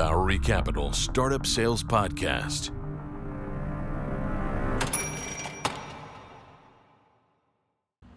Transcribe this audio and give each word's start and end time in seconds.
Bowery 0.00 0.38
Capital 0.38 0.94
Startup 0.94 1.44
Sales 1.44 1.84
Podcast. 1.84 2.70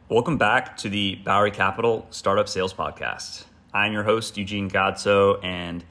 Welcome 0.07 0.37
back 0.37 0.77
to 0.77 0.87
the 0.87 1.15
Bowery 1.15 1.51
Capital 1.51 2.07
Startup 2.09 2.47
Sales 2.47 2.73
Podcast. 2.73 3.43
I'm 3.73 3.91
your 3.91 4.03
host, 4.03 4.37
Eugene 4.37 4.69
Godso, 4.69 5.43
and 5.43 5.83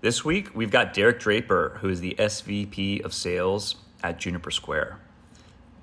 this 0.00 0.24
week 0.24 0.52
we've 0.52 0.72
got 0.72 0.92
Derek 0.92 1.20
Draper, 1.20 1.78
who 1.80 1.90
is 1.90 2.00
the 2.00 2.16
SVP 2.18 3.04
of 3.04 3.14
Sales 3.14 3.76
at 4.02 4.18
Juniper 4.18 4.50
Square. 4.50 4.98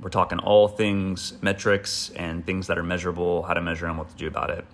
We're 0.02 0.10
talking 0.10 0.40
all 0.40 0.68
things 0.68 1.42
metrics 1.42 2.10
and 2.18 2.46
things 2.46 2.68
that 2.68 2.78
are 2.78 2.84
measurable, 2.84 3.44
how 3.44 3.54
to 3.54 3.62
measure 3.62 3.86
and 3.86 3.98
what 3.98 4.10
to 4.10 4.16
do 4.18 4.28
about 4.28 4.50
it. 4.50 4.66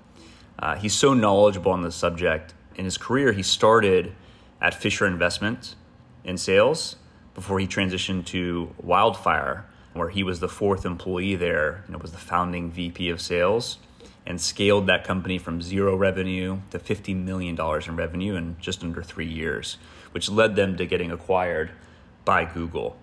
Uh, 0.57 0.77
he's 0.77 0.95
so 0.95 1.13
knowledgeable 1.13 1.73
on 1.73 1.83
the 1.83 1.91
subject. 1.91 2.55
In 2.73 2.85
his 2.85 2.97
career, 2.97 3.31
he 3.31 3.43
started 3.43 4.15
at 4.61 4.73
Fisher 4.73 5.05
Investment 5.05 5.75
in 6.23 6.37
sales 6.37 6.95
before 7.33 7.59
he 7.59 7.67
transitioned 7.67 8.25
to 8.25 8.73
Wildfire, 8.81 9.65
where 9.93 10.09
he 10.09 10.23
was 10.23 10.39
the 10.39 10.49
fourth 10.49 10.85
employee 10.85 11.35
there 11.35 11.83
and 11.87 12.01
was 12.01 12.11
the 12.11 12.17
founding 12.17 12.69
VP 12.69 13.09
of 13.09 13.21
sales 13.21 13.77
and 14.25 14.39
scaled 14.39 14.85
that 14.87 15.03
company 15.03 15.37
from 15.37 15.61
zero 15.61 15.95
revenue 15.95 16.59
to 16.69 16.77
$50 16.77 17.15
million 17.15 17.59
in 17.59 17.95
revenue 17.95 18.35
in 18.35 18.55
just 18.59 18.83
under 18.83 19.01
three 19.01 19.27
years, 19.27 19.77
which 20.11 20.29
led 20.29 20.55
them 20.55 20.77
to 20.77 20.85
getting 20.85 21.11
acquired 21.11 21.71
by 22.25 22.45
Google, 22.45 22.95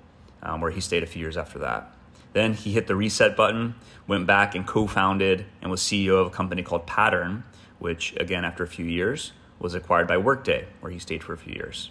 um, 0.42 0.60
where 0.60 0.70
he 0.70 0.80
stayed 0.80 1.02
a 1.02 1.06
few 1.06 1.20
years 1.20 1.36
after 1.36 1.58
that. 1.58 1.92
Then 2.32 2.52
he 2.52 2.72
hit 2.72 2.86
the 2.86 2.94
reset 2.94 3.36
button, 3.36 3.74
went 4.06 4.26
back 4.26 4.54
and 4.54 4.66
co 4.66 4.86
founded 4.86 5.46
and 5.62 5.70
was 5.70 5.80
CEO 5.80 6.20
of 6.20 6.26
a 6.28 6.30
company 6.30 6.62
called 6.62 6.86
Pattern, 6.86 7.42
which, 7.78 8.14
again, 8.18 8.44
after 8.44 8.62
a 8.62 8.68
few 8.68 8.84
years, 8.84 9.32
was 9.58 9.74
acquired 9.74 10.06
by 10.06 10.16
Workday, 10.16 10.66
where 10.80 10.92
he 10.92 10.98
stayed 10.98 11.22
for 11.22 11.32
a 11.32 11.38
few 11.38 11.54
years. 11.54 11.90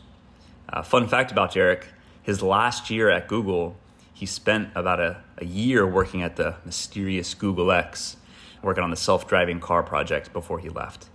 Uh, 0.70 0.82
fun 0.82 1.08
fact 1.08 1.32
about 1.32 1.54
Derek 1.54 1.88
his 2.26 2.42
last 2.42 2.90
year 2.90 3.12
at 3.12 3.28
Google, 3.28 3.78
he 4.12 4.26
spent 4.26 4.70
about 4.74 5.00
a, 5.00 5.22
a 5.38 5.46
year 5.46 5.86
working 5.86 6.24
at 6.24 6.38
the 6.38 6.56
mysterious 6.66 7.36
Google 7.36 7.72
X, 7.72 8.18
working 8.64 8.84
on 8.84 8.90
the 8.90 8.96
self 8.96 9.28
driving 9.28 9.60
car 9.60 9.84
project 9.84 10.34
before 10.34 10.58
he 10.58 10.68
left. 10.68 11.08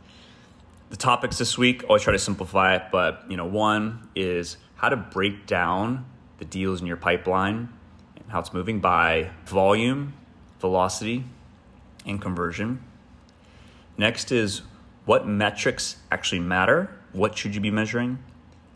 The 0.90 0.96
topics 0.96 1.36
this 1.36 1.58
week, 1.58 1.82
I 1.82 1.88
always 1.88 2.02
try 2.02 2.12
to 2.12 2.18
simplify 2.18 2.76
it, 2.76 2.84
but 2.92 3.24
you 3.28 3.36
know, 3.36 3.44
one 3.44 4.08
is 4.14 4.56
how 4.76 4.88
to 4.88 4.96
break 4.96 5.46
down 5.46 6.04
the 6.38 6.44
deals 6.44 6.80
in 6.80 6.86
your 6.86 6.96
pipeline 6.96 7.68
and 8.14 8.24
how 8.28 8.38
it's 8.38 8.52
moving 8.52 8.78
by 8.78 9.30
volume, 9.46 10.14
velocity, 10.60 11.24
and 12.06 12.20
conversion. 12.20 12.80
Next 13.98 14.30
is 14.30 14.62
what 15.10 15.26
metrics 15.26 15.96
actually 16.12 16.38
matter? 16.38 16.88
What 17.12 17.36
should 17.36 17.52
you 17.52 17.60
be 17.60 17.72
measuring? 17.72 18.20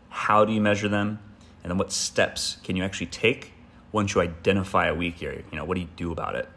How 0.09 0.43
do 0.43 0.51
you 0.51 0.59
measure 0.59 0.89
them? 0.89 1.19
And 1.63 1.71
then 1.71 1.77
what 1.77 1.93
steps 1.93 2.57
can 2.61 2.75
you 2.75 2.83
actually 2.83 3.05
take 3.05 3.53
once 3.93 4.13
you 4.13 4.19
identify 4.19 4.87
a 4.87 4.93
weak 4.93 5.23
area? 5.23 5.43
You 5.49 5.57
know, 5.57 5.63
what 5.63 5.75
do 5.75 5.79
you 5.79 5.87
do 5.95 6.11
about 6.11 6.35
it? 6.35 6.49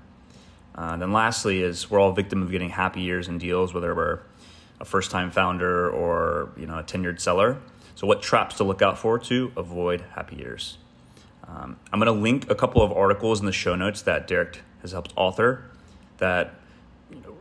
Uh, 0.75 0.97
then 0.97 1.13
lastly 1.13 1.63
is 1.63 1.89
we're 1.89 2.01
all 2.01 2.11
victim 2.11 2.43
of 2.43 2.51
getting 2.51 2.71
happy 2.71 3.05
ears 3.05 3.29
and 3.29 3.39
deals, 3.39 3.73
whether 3.73 3.95
we're 3.95 4.19
a 4.81 4.85
first-time 4.85 5.31
founder 5.31 5.89
or 5.89 6.51
you 6.57 6.67
know 6.67 6.81
a 6.81 6.83
tenured 6.83 7.21
seller. 7.21 7.59
So 7.95 8.05
what 8.05 8.21
traps 8.21 8.57
to 8.57 8.65
look 8.65 8.83
out 8.83 8.99
for 8.99 9.17
to 9.21 9.53
avoid 9.57 10.01
happy 10.17 10.41
ears? 10.41 10.79
Um, 11.47 11.79
I'm 11.93 12.01
going 12.01 12.13
to 12.13 12.21
link 12.21 12.51
a 12.51 12.57
couple 12.57 12.83
of 12.83 12.91
articles 12.91 13.39
in 13.39 13.47
the 13.47 13.53
show 13.53 13.77
notes 13.77 14.03
that 14.03 14.27
Derek 14.27 14.61
has 14.83 14.91
helped 14.91 15.13
author 15.15 15.71
that 16.17 16.58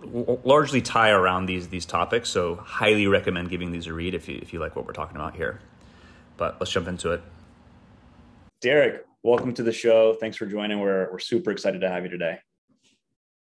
largely 0.04 0.82
tie 0.82 1.10
around 1.10 1.46
these 1.46 1.68
these 1.68 1.86
topics. 1.86 2.30
So 2.30 2.56
highly 2.56 3.08
recommend 3.08 3.50
giving 3.50 3.72
these 3.72 3.88
a 3.88 3.94
read 3.94 4.14
if 4.14 4.28
you 4.28 4.40
if 4.42 4.54
you 4.54 4.60
like 4.60 4.76
what 4.76 4.86
we're 4.86 4.94
talking 4.94 5.16
about 5.16 5.36
here. 5.36 5.60
But 6.38 6.58
let's 6.60 6.72
jump 6.72 6.88
into 6.88 7.12
it. 7.12 7.22
Derek, 8.62 9.06
welcome 9.24 9.54
to 9.54 9.64
the 9.64 9.72
show. 9.72 10.14
Thanks 10.20 10.38
for 10.38 10.46
joining. 10.46 10.80
We're 10.80 11.12
we're 11.12 11.20
super 11.20 11.52
excited 11.52 11.82
to 11.82 11.90
have 11.90 12.04
you 12.04 12.10
today. 12.10 12.40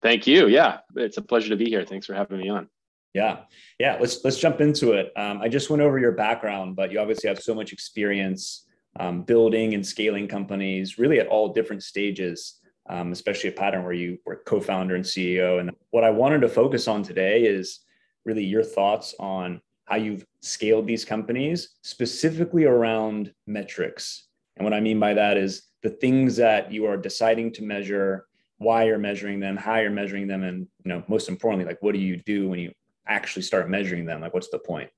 Thank 0.02 0.26
you. 0.26 0.48
Yeah, 0.48 0.80
it's 0.96 1.18
a 1.18 1.22
pleasure 1.22 1.50
to 1.50 1.56
be 1.56 1.66
here. 1.66 1.86
Thanks 1.86 2.06
for 2.06 2.14
having 2.14 2.40
me 2.40 2.50
on. 2.50 2.70
Yeah, 3.14 3.42
yeah. 3.78 3.98
Let's 4.00 4.24
let's 4.24 4.38
jump 4.38 4.62
into 4.62 4.94
it. 4.94 5.12
Um, 5.16 5.42
I 5.42 5.50
just 5.50 5.70
went 5.70 5.82
over 5.82 6.00
your 6.00 6.14
background, 6.14 6.76
but 6.76 6.92
you 6.92 7.00
obviously 7.00 7.28
have 7.28 7.40
so 7.40 7.54
much 7.54 7.74
experience 7.74 8.66
um, 9.00 9.24
building 9.24 9.74
and 9.74 9.86
scaling 9.86 10.28
companies 10.28 10.98
really 10.98 11.20
at 11.20 11.28
all 11.28 11.54
different 11.54 11.84
stages, 11.84 12.60
um, 12.90 13.12
especially 13.12 13.50
a 13.50 13.54
pattern 13.54 13.84
where 13.84 13.94
you 13.94 14.18
were 14.26 14.42
co 14.46 14.60
founder 14.60 14.96
and 14.96 15.06
CEO. 15.06 15.60
And 15.60 15.72
what 15.92 16.04
I 16.04 16.10
wanted 16.10 16.42
to 16.42 16.50
focus 16.50 16.88
on 16.88 17.04
today 17.04 17.44
is 17.44 17.82
really 18.26 18.44
your 18.44 18.64
thoughts 18.64 19.16
on 19.20 19.62
how 19.86 19.96
you've 19.98 20.26
scaled 20.42 20.88
these 20.88 21.06
companies, 21.06 21.76
specifically 21.82 22.66
around 22.66 23.34
metrics. 23.48 24.28
And 24.58 24.64
what 24.64 24.74
I 24.74 24.80
mean 24.80 25.00
by 25.00 25.14
that 25.14 25.38
is 25.38 25.64
the 25.84 25.90
things 25.90 26.36
that 26.38 26.72
you 26.72 26.86
are 26.86 26.98
deciding 26.98 27.52
to 27.54 27.64
measure, 27.64 28.26
why 28.58 28.84
you're 28.84 28.98
measuring 28.98 29.40
them, 29.40 29.58
how 29.58 29.78
you're 29.78 29.90
measuring 29.90 30.28
them, 30.28 30.44
and 30.44 30.68
you 30.84 30.90
know, 30.90 31.04
most 31.08 31.30
importantly, 31.30 31.66
like 31.66 31.82
what 31.82 31.94
do 31.94 32.00
you 32.00 32.18
do 32.18 32.48
when 32.48 32.60
you 32.60 32.72
actually 33.08 33.42
start 33.42 33.70
measuring 33.70 34.06
them? 34.06 34.22
Like 34.22 34.34
what's 34.34 34.50
the 34.50 34.60
point? 34.60 34.90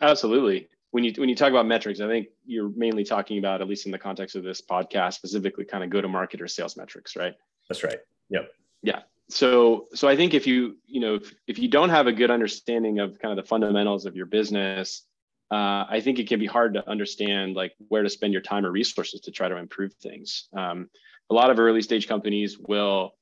Absolutely 0.00 0.68
when 0.92 1.04
you 1.04 1.12
when 1.16 1.28
you 1.28 1.34
talk 1.34 1.50
about 1.50 1.66
metrics, 1.66 2.00
I 2.00 2.06
think 2.06 2.28
you're 2.44 2.70
mainly 2.76 3.02
talking 3.02 3.38
about, 3.38 3.60
at 3.60 3.68
least 3.68 3.86
in 3.86 3.92
the 3.92 3.98
context 3.98 4.36
of 4.36 4.44
this 4.44 4.60
podcast, 4.60 5.14
specifically 5.14 5.64
kind 5.64 5.82
of 5.82 5.90
go 5.90 6.00
to 6.00 6.08
market 6.08 6.40
or 6.40 6.46
sales 6.46 6.76
metrics, 6.76 7.16
right? 7.16 7.34
That's 7.68 7.82
right. 7.82 7.98
Yep. 8.28 8.52
Yeah. 8.82 9.00
So 9.28 9.88
so 9.94 10.06
I 10.06 10.16
think 10.16 10.34
if 10.34 10.46
you 10.46 10.76
you 10.86 11.00
know 11.00 11.14
if, 11.16 11.34
if 11.46 11.58
you 11.58 11.68
don't 11.68 11.88
have 11.88 12.06
a 12.06 12.12
good 12.12 12.30
understanding 12.30 13.00
of 13.00 13.18
kind 13.18 13.36
of 13.36 13.42
the 13.42 13.48
fundamentals 13.48 14.04
of 14.04 14.14
your 14.14 14.26
business, 14.26 15.06
uh, 15.50 15.86
I 15.88 16.00
think 16.04 16.18
it 16.18 16.28
can 16.28 16.38
be 16.38 16.46
hard 16.46 16.74
to 16.74 16.88
understand 16.88 17.56
like 17.56 17.72
where 17.88 18.02
to 18.02 18.10
spend 18.10 18.34
your 18.34 18.42
time 18.42 18.66
or 18.66 18.70
resources 18.70 19.20
to 19.22 19.30
try 19.30 19.48
to 19.48 19.56
improve 19.56 19.94
things. 19.94 20.48
Um, 20.54 20.90
a 21.30 21.34
lot 21.34 21.50
of 21.50 21.58
early 21.58 21.80
stage 21.80 22.06
companies 22.06 22.58
will 22.58 23.14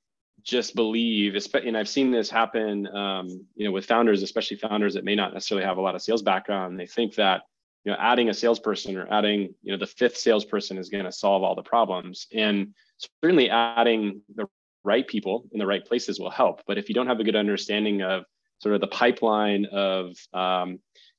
just 0.43 0.75
believe, 0.75 1.37
and 1.55 1.77
I've 1.77 1.89
seen 1.89 2.11
this 2.11 2.31
happen, 2.31 2.87
um, 2.89 3.29
you 3.55 3.67
know, 3.67 3.73
with 3.73 3.85
founders, 3.85 4.23
especially 4.23 4.57
founders 4.57 4.95
that 4.95 5.05
may 5.05 5.15
not 5.15 5.35
necessarily 5.35 5.67
have 5.67 5.77
a 5.77 5.83
lot 5.83 5.95
of 5.95 6.03
sales 6.03 6.23
background. 6.23 6.81
They 6.81 6.87
think 6.87 7.15
that 7.17 7.43
you 7.85 7.93
know 7.93 7.99
adding 7.99 8.29
a 8.29 8.35
salesperson 8.35 8.97
or 8.97 9.07
adding 9.11 9.55
you 9.63 9.73
know 9.73 9.79
the 9.79 9.87
fifth 9.87 10.17
salesperson 10.17 10.79
is 10.79 10.89
going 10.89 11.05
to 11.05 11.13
solve 11.13 11.43
all 11.43 11.55
the 11.55 11.63
problems. 11.63 12.27
And 12.35 12.75
certainly 13.23 13.51
adding 13.51 14.23
the 14.35 14.47
right 14.85 15.07
people 15.07 15.45
in 15.53 15.59
the 15.59 15.67
right 15.67 15.85
places 15.85 16.19
will 16.19 16.31
help. 16.31 16.63
But 16.67 16.79
if 16.79 16.89
you 16.89 16.95
don't 16.95 17.07
have 17.07 17.21
a 17.21 17.25
good 17.25 17.37
understanding 17.37 18.03
of 18.03 18.25
sort 18.59 18.75
of 18.75 18.81
the 18.81 18.87
pipeline 18.89 19.67
of 19.67 20.15
um, 20.35 20.79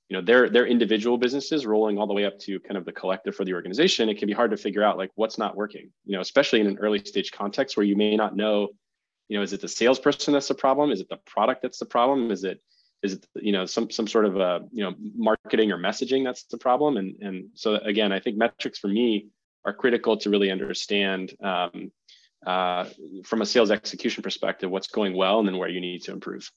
you 0.09 0.17
know 0.17 0.22
their 0.22 0.49
their 0.49 0.66
individual 0.66 1.17
businesses 1.17 1.66
rolling 1.66 1.97
all 1.97 2.07
the 2.07 2.13
way 2.13 2.25
up 2.25 2.38
to 2.39 2.59
kind 2.59 2.78
of 2.78 2.85
the 2.85 2.91
collective 2.91 3.35
for 3.35 3.45
the 3.45 3.53
organization 3.53 4.09
it 4.09 4.17
can 4.17 4.28
be 4.28 4.33
hard 4.33 4.51
to 4.51 4.57
figure 4.57 4.83
out 4.83 4.97
like 4.97 5.09
what's 5.16 5.38
not 5.38 5.55
working 5.55 5.89
you 6.05 6.13
know 6.13 6.19
especially 6.19 6.59
in 6.59 6.67
an 6.67 6.78
early 6.79 6.99
stage 6.99 7.31
context 7.31 7.78
where 7.78 7.85
you 7.85 7.95
may 7.95 8.17
not 8.17 8.35
know 8.35 8.67
you 9.31 9.38
know 9.38 9.43
is 9.43 9.53
it 9.53 9.61
the 9.61 9.67
salesperson 9.67 10.33
that's 10.33 10.49
the 10.49 10.53
problem? 10.53 10.91
Is 10.91 10.99
it 10.99 11.07
the 11.07 11.19
product 11.25 11.61
that's 11.61 11.79
the 11.79 11.85
problem? 11.85 12.31
Is 12.31 12.43
it 12.43 12.61
is 13.03 13.13
it 13.13 13.25
you 13.35 13.51
know 13.51 13.66
some 13.66 13.89
some 13.89 14.07
sort 14.07 14.25
of 14.25 14.35
a 14.38 14.39
uh, 14.39 14.59
you 14.72 14.84
know 14.84 14.94
marketing 15.16 15.72
or 15.72 15.78
messaging 15.78 16.23
that's 16.23 16.44
the 16.44 16.57
problem? 16.57 16.97
And 16.97 17.16
and 17.22 17.50
so 17.53 17.75
again 17.75 18.12
i 18.12 18.19
think 18.19 18.38
metrics 18.38 18.79
for 18.79 18.88
me 18.88 19.28
are 19.66 19.73
critical 19.73 20.17
to 20.17 20.29
really 20.29 20.51
understand 20.51 21.34
um, 21.44 21.91
uh, 22.45 22.85
from 23.23 23.41
a 23.41 23.45
sales 23.45 23.72
execution 23.72 24.23
perspective 24.23 24.72
what's 24.72 24.88
going 24.88 25.16
well 25.16 25.40
and 25.40 25.47
then 25.47 25.57
where 25.57 25.69
you 25.69 25.79
need 25.79 26.01
to 26.03 26.11
improve. 26.11 26.50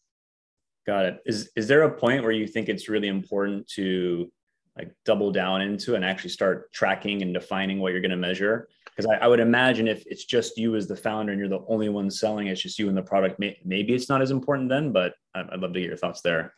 Got 0.87 1.07
it. 1.07 1.23
Is 1.27 1.51
is 1.57 1.67
there 1.67 1.83
a 1.83 1.91
point 1.91 2.23
where 2.23 2.33
you 2.33 2.47
think 2.47 2.69
it's 2.69 2.89
really 2.89 3.09
important 3.09 3.69
to 3.69 4.31
like 4.77 4.93
double 5.05 5.31
down 5.31 5.63
into 5.63 5.95
and 5.95 6.05
actually 6.05 6.31
start 6.31 6.73
tracking 6.73 7.23
and 7.23 7.33
defining 7.33 7.79
what 7.81 7.93
you're 7.93 8.01
going 8.01 8.11
to 8.11 8.17
measure 8.17 8.69
because 8.95 9.11
I, 9.11 9.25
I, 9.25 9.29
would 9.29 9.41
imagine 9.41 9.89
if 9.89 10.05
it's 10.07 10.25
just 10.25 10.57
you 10.57 10.77
as 10.77 10.87
the 10.87 10.97
founder 10.97 11.33
and 11.33 11.39
you're 11.39 11.49
the 11.49 11.65
only 11.69 11.89
one 11.89 12.11
selling 12.11 12.47
it's 12.47 12.63
just 12.63 12.79
you 12.79 12.89
and 12.89 12.97
the 12.97 13.03
product 13.03 13.39
may, 13.39 13.59
maybe 13.65 13.95
it's 13.95 14.09
not 14.09 14.23
as 14.23 14.31
important 14.31 14.69
then 14.69 14.93
but 14.93 15.15
i'd 15.35 15.61
love 15.61 15.73
to 15.73 15.81
get 15.81 15.89
your 15.89 15.97
thoughts 15.97 16.21
there. 16.21 16.55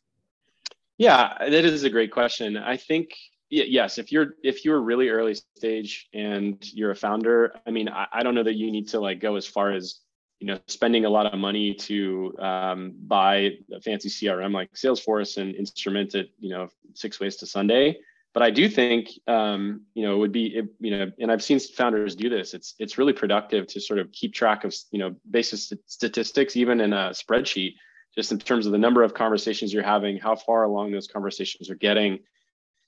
Yeah 0.99 1.37
that 1.39 1.65
is 1.65 1.85
a 1.85 1.91
great 1.91 2.11
question. 2.11 2.57
I 2.57 2.77
think 2.77 3.11
yes 3.49 3.99
if 3.99 4.11
you're 4.11 4.35
if 4.43 4.65
you're 4.65 4.81
really 4.81 5.09
early 5.09 5.35
stage 5.57 6.09
and 6.13 6.65
you're 6.73 6.91
a 6.91 6.97
founder 6.97 7.55
i 7.67 7.71
mean 7.71 7.89
I, 7.89 8.07
I 8.13 8.23
don't 8.25 8.35
know 8.35 8.43
that 8.43 8.57
you 8.57 8.71
need 8.73 8.89
to 8.89 9.01
like 9.01 9.21
go 9.21 9.37
as 9.37 9.47
far 9.47 9.73
as 9.73 10.01
you 10.41 10.47
know 10.47 10.59
spending 10.67 11.05
a 11.05 11.11
lot 11.11 11.33
of 11.33 11.39
money 11.39 11.75
to 11.75 12.35
um, 12.39 12.95
buy 13.07 13.53
a 13.73 13.81
fancy 13.81 14.09
crm 14.09 14.53
like 14.53 14.73
salesforce 14.73 15.37
and 15.37 15.55
instrument 15.55 16.15
it 16.15 16.31
you 16.39 16.51
know 16.51 16.69
six 16.95 17.21
ways 17.21 17.37
to 17.37 17.47
sunday 17.47 17.97
but 18.37 18.43
I 18.43 18.51
do 18.51 18.69
think 18.69 19.19
um, 19.27 19.87
you 19.95 20.03
know 20.03 20.15
it 20.15 20.19
would 20.19 20.31
be 20.31 20.59
it, 20.59 20.67
you 20.79 20.91
know, 20.91 21.11
and 21.19 21.33
I've 21.33 21.43
seen 21.43 21.59
founders 21.59 22.15
do 22.15 22.29
this. 22.29 22.53
It's 22.53 22.75
it's 22.79 22.99
really 22.99 23.15
productive 23.15 23.67
to 23.69 23.81
sort 23.81 23.99
of 23.99 24.13
keep 24.13 24.35
track 24.35 24.65
of 24.65 24.75
you 24.91 24.99
know 24.99 25.17
basis 25.31 25.73
statistics 25.87 26.55
even 26.55 26.83
in 26.83 26.93
a 26.93 27.13
spreadsheet, 27.13 27.77
just 28.15 28.33
in 28.33 28.39
terms 28.39 28.67
of 28.67 28.73
the 28.73 28.79
number 28.79 29.03
of 29.03 29.15
conversations 29.15 29.73
you're 29.73 29.83
having, 29.83 30.19
how 30.19 30.37
far 30.37 30.65
along 30.65 30.93
those 30.93 31.07
conversations 31.07 31.71
are 31.71 31.77
getting, 31.77 32.19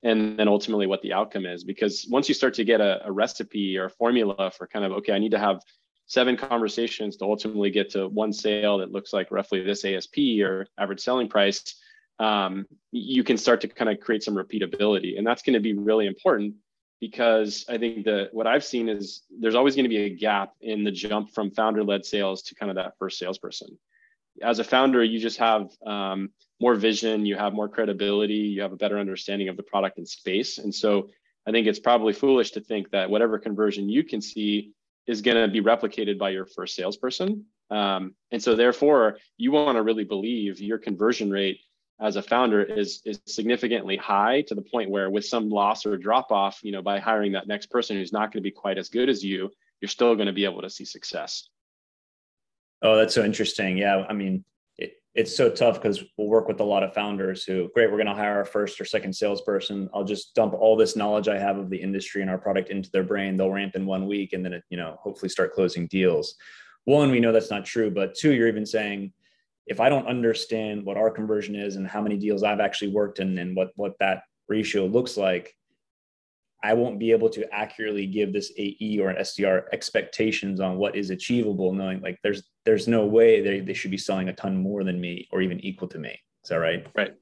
and 0.02 0.38
then 0.38 0.48
ultimately 0.48 0.86
what 0.86 1.00
the 1.00 1.14
outcome 1.14 1.46
is. 1.46 1.64
Because 1.64 2.06
once 2.10 2.28
you 2.28 2.34
start 2.34 2.52
to 2.52 2.64
get 2.64 2.82
a, 2.82 3.06
a 3.06 3.10
recipe 3.10 3.78
or 3.78 3.86
a 3.86 3.90
formula 3.90 4.50
for 4.50 4.66
kind 4.66 4.84
of 4.84 4.92
okay, 4.98 5.14
I 5.14 5.18
need 5.18 5.30
to 5.30 5.38
have 5.38 5.62
seven 6.04 6.36
conversations 6.36 7.16
to 7.16 7.24
ultimately 7.24 7.70
get 7.70 7.88
to 7.92 8.06
one 8.06 8.34
sale 8.34 8.76
that 8.76 8.92
looks 8.92 9.14
like 9.14 9.30
roughly 9.30 9.62
this 9.62 9.82
ASP 9.82 10.42
or 10.42 10.66
average 10.76 11.00
selling 11.00 11.30
price 11.30 11.74
um, 12.19 12.67
you 12.91 13.23
can 13.23 13.37
start 13.37 13.61
to 13.61 13.69
kind 13.69 13.91
of 13.91 14.00
create 14.00 14.23
some 14.23 14.35
repeatability, 14.35 15.19
and 15.19 15.26
that's 15.26 15.43
going 15.43 15.55
to 15.55 15.61
be 15.61 15.75
really 15.75 16.06
important 16.06 16.55
because 17.00 17.65
I 17.69 17.79
think 17.79 18.05
that 18.06 18.31
what 18.32 18.47
I've 18.47 18.65
seen 18.65 18.88
is 18.88 19.23
there's 19.31 19.55
always 19.55 19.76
going 19.76 19.85
to 19.85 19.88
be 19.88 20.05
a 20.05 20.11
gap 20.11 20.53
in 20.61 20.82
the 20.82 20.91
jump 20.91 21.31
from 21.31 21.53
founder-led 21.53 22.05
sales 22.05 22.43
to 22.43 22.56
kind 22.56 22.70
of 22.70 22.76
that 22.76 22.94
first 22.99 23.19
salesperson. 23.19 23.79
As 24.43 24.59
a 24.59 24.65
founder, 24.65 25.05
you 25.05 25.20
just 25.20 25.38
have 25.38 25.70
um, 25.87 26.31
more 26.61 26.75
vision, 26.75 27.25
you 27.25 27.37
have 27.37 27.53
more 27.53 27.69
credibility, 27.69 28.35
you 28.35 28.62
have 28.62 28.73
a 28.73 28.76
better 28.76 28.99
understanding 28.99 29.49
of 29.49 29.56
the 29.56 29.62
product 29.62 29.99
and 29.99 30.09
space, 30.09 30.59
and 30.59 30.75
so 30.75 31.11
I 31.47 31.50
think 31.50 31.67
it's 31.67 31.79
probably 31.79 32.12
foolish 32.12 32.50
to 32.53 32.61
think 32.61 32.91
that 32.91 33.09
whatever 33.09 33.38
conversion 33.38 33.88
you 33.88 34.05
can 34.05 34.20
see 34.20 34.73
is 35.06 35.23
going 35.23 35.37
to 35.37 35.49
be 35.49 35.62
replicated 35.62 36.19
by 36.19 36.29
your 36.31 36.44
first 36.44 36.75
salesperson. 36.76 37.47
Um, 37.70 38.15
and 38.31 38.43
so, 38.43 38.55
therefore, 38.55 39.19
you 39.38 39.53
want 39.53 39.76
to 39.76 39.82
really 39.82 40.05
believe 40.05 40.61
your 40.61 40.79
conversion 40.79 41.31
rate 41.31 41.61
as 42.00 42.16
a 42.16 42.22
founder 42.22 42.62
is 42.62 43.02
is 43.04 43.20
significantly 43.26 43.96
high 43.96 44.42
to 44.42 44.54
the 44.54 44.62
point 44.62 44.90
where, 44.90 45.10
with 45.10 45.24
some 45.24 45.48
loss 45.48 45.84
or 45.84 45.96
drop 45.96 46.30
off, 46.30 46.60
you 46.62 46.72
know, 46.72 46.82
by 46.82 46.98
hiring 46.98 47.32
that 47.32 47.48
next 47.48 47.66
person 47.66 47.96
who's 47.96 48.12
not 48.12 48.32
going 48.32 48.42
to 48.42 48.48
be 48.48 48.50
quite 48.50 48.78
as 48.78 48.88
good 48.88 49.08
as 49.08 49.24
you, 49.24 49.50
you're 49.80 49.88
still 49.88 50.14
going 50.14 50.26
to 50.26 50.32
be 50.32 50.44
able 50.44 50.62
to 50.62 50.70
see 50.70 50.84
success. 50.84 51.48
Oh, 52.82 52.96
that's 52.96 53.14
so 53.14 53.24
interesting. 53.24 53.76
Yeah, 53.76 54.04
I 54.08 54.12
mean, 54.12 54.44
it's 55.14 55.36
so 55.36 55.50
tough 55.50 55.82
because 55.82 56.04
we'll 56.16 56.28
work 56.28 56.46
with 56.46 56.60
a 56.60 56.64
lot 56.64 56.84
of 56.84 56.94
founders 56.94 57.42
who, 57.42 57.68
great, 57.74 57.90
we're 57.90 57.96
going 57.96 58.06
to 58.06 58.14
hire 58.14 58.36
our 58.36 58.44
first 58.44 58.80
or 58.80 58.84
second 58.84 59.12
salesperson. 59.12 59.90
I'll 59.92 60.04
just 60.04 60.32
dump 60.36 60.54
all 60.54 60.76
this 60.76 60.94
knowledge 60.94 61.26
I 61.26 61.38
have 61.38 61.58
of 61.58 61.70
the 61.70 61.76
industry 61.76 62.22
and 62.22 62.30
our 62.30 62.38
product 62.38 62.70
into 62.70 62.88
their 62.92 63.02
brain. 63.02 63.36
They'll 63.36 63.50
ramp 63.50 63.74
in 63.74 63.84
one 63.84 64.06
week 64.06 64.32
and 64.32 64.44
then, 64.44 64.52
it, 64.52 64.62
you 64.70 64.76
know, 64.76 64.96
hopefully 65.02 65.28
start 65.28 65.54
closing 65.54 65.88
deals. 65.88 66.36
One, 66.84 67.10
we 67.10 67.18
know 67.18 67.32
that's 67.32 67.50
not 67.50 67.64
true. 67.64 67.90
But 67.90 68.14
two, 68.14 68.32
you're 68.32 68.46
even 68.46 68.64
saying, 68.64 69.12
if 69.69 69.81
I 69.81 69.88
don't 69.88 70.06
understand 70.06 70.85
what 70.85 70.97
our 70.97 71.11
conversion 71.11 71.55
is 71.55 71.76
and 71.76 71.87
how 71.87 72.00
many 72.00 72.17
deals 72.17 72.43
I've 72.43 72.61
actually 72.61 72.93
worked 72.93 73.20
in 73.20 73.38
and 73.38 73.55
what 73.56 73.70
what 73.76 73.94
that 74.00 74.23
ratio 74.49 74.87
looks 74.87 75.17
like, 75.17 75.55
I 76.62 76.75
won't 76.75 76.99
be 76.99 77.12
able 77.12 77.29
to 77.31 77.55
accurately 77.55 78.06
give 78.06 78.32
this 78.32 78.53
AE 78.56 78.99
or 79.00 79.11
an 79.11 79.17
SDR 79.17 79.65
expectations 79.73 80.61
on 80.61 80.76
what 80.76 80.97
is 80.97 81.11
achievable, 81.11 81.73
knowing 81.73 82.00
like 82.00 82.19
there's 82.23 82.43
there's 82.65 82.88
no 82.88 83.06
way 83.06 83.43
they, 83.43 83.61
they 83.61 83.75
should 83.75 83.91
be 83.91 83.99
selling 83.99 84.29
a 84.29 84.32
ton 84.32 84.56
more 84.56 84.85
than 84.85 85.00
me 85.00 85.29
or 85.31 85.43
even 85.43 85.61
equal 85.61 85.88
to 85.88 85.99
me. 85.99 86.19
Is 86.43 86.49
that 86.49 86.56
right? 86.56 86.87
Right. 86.94 87.15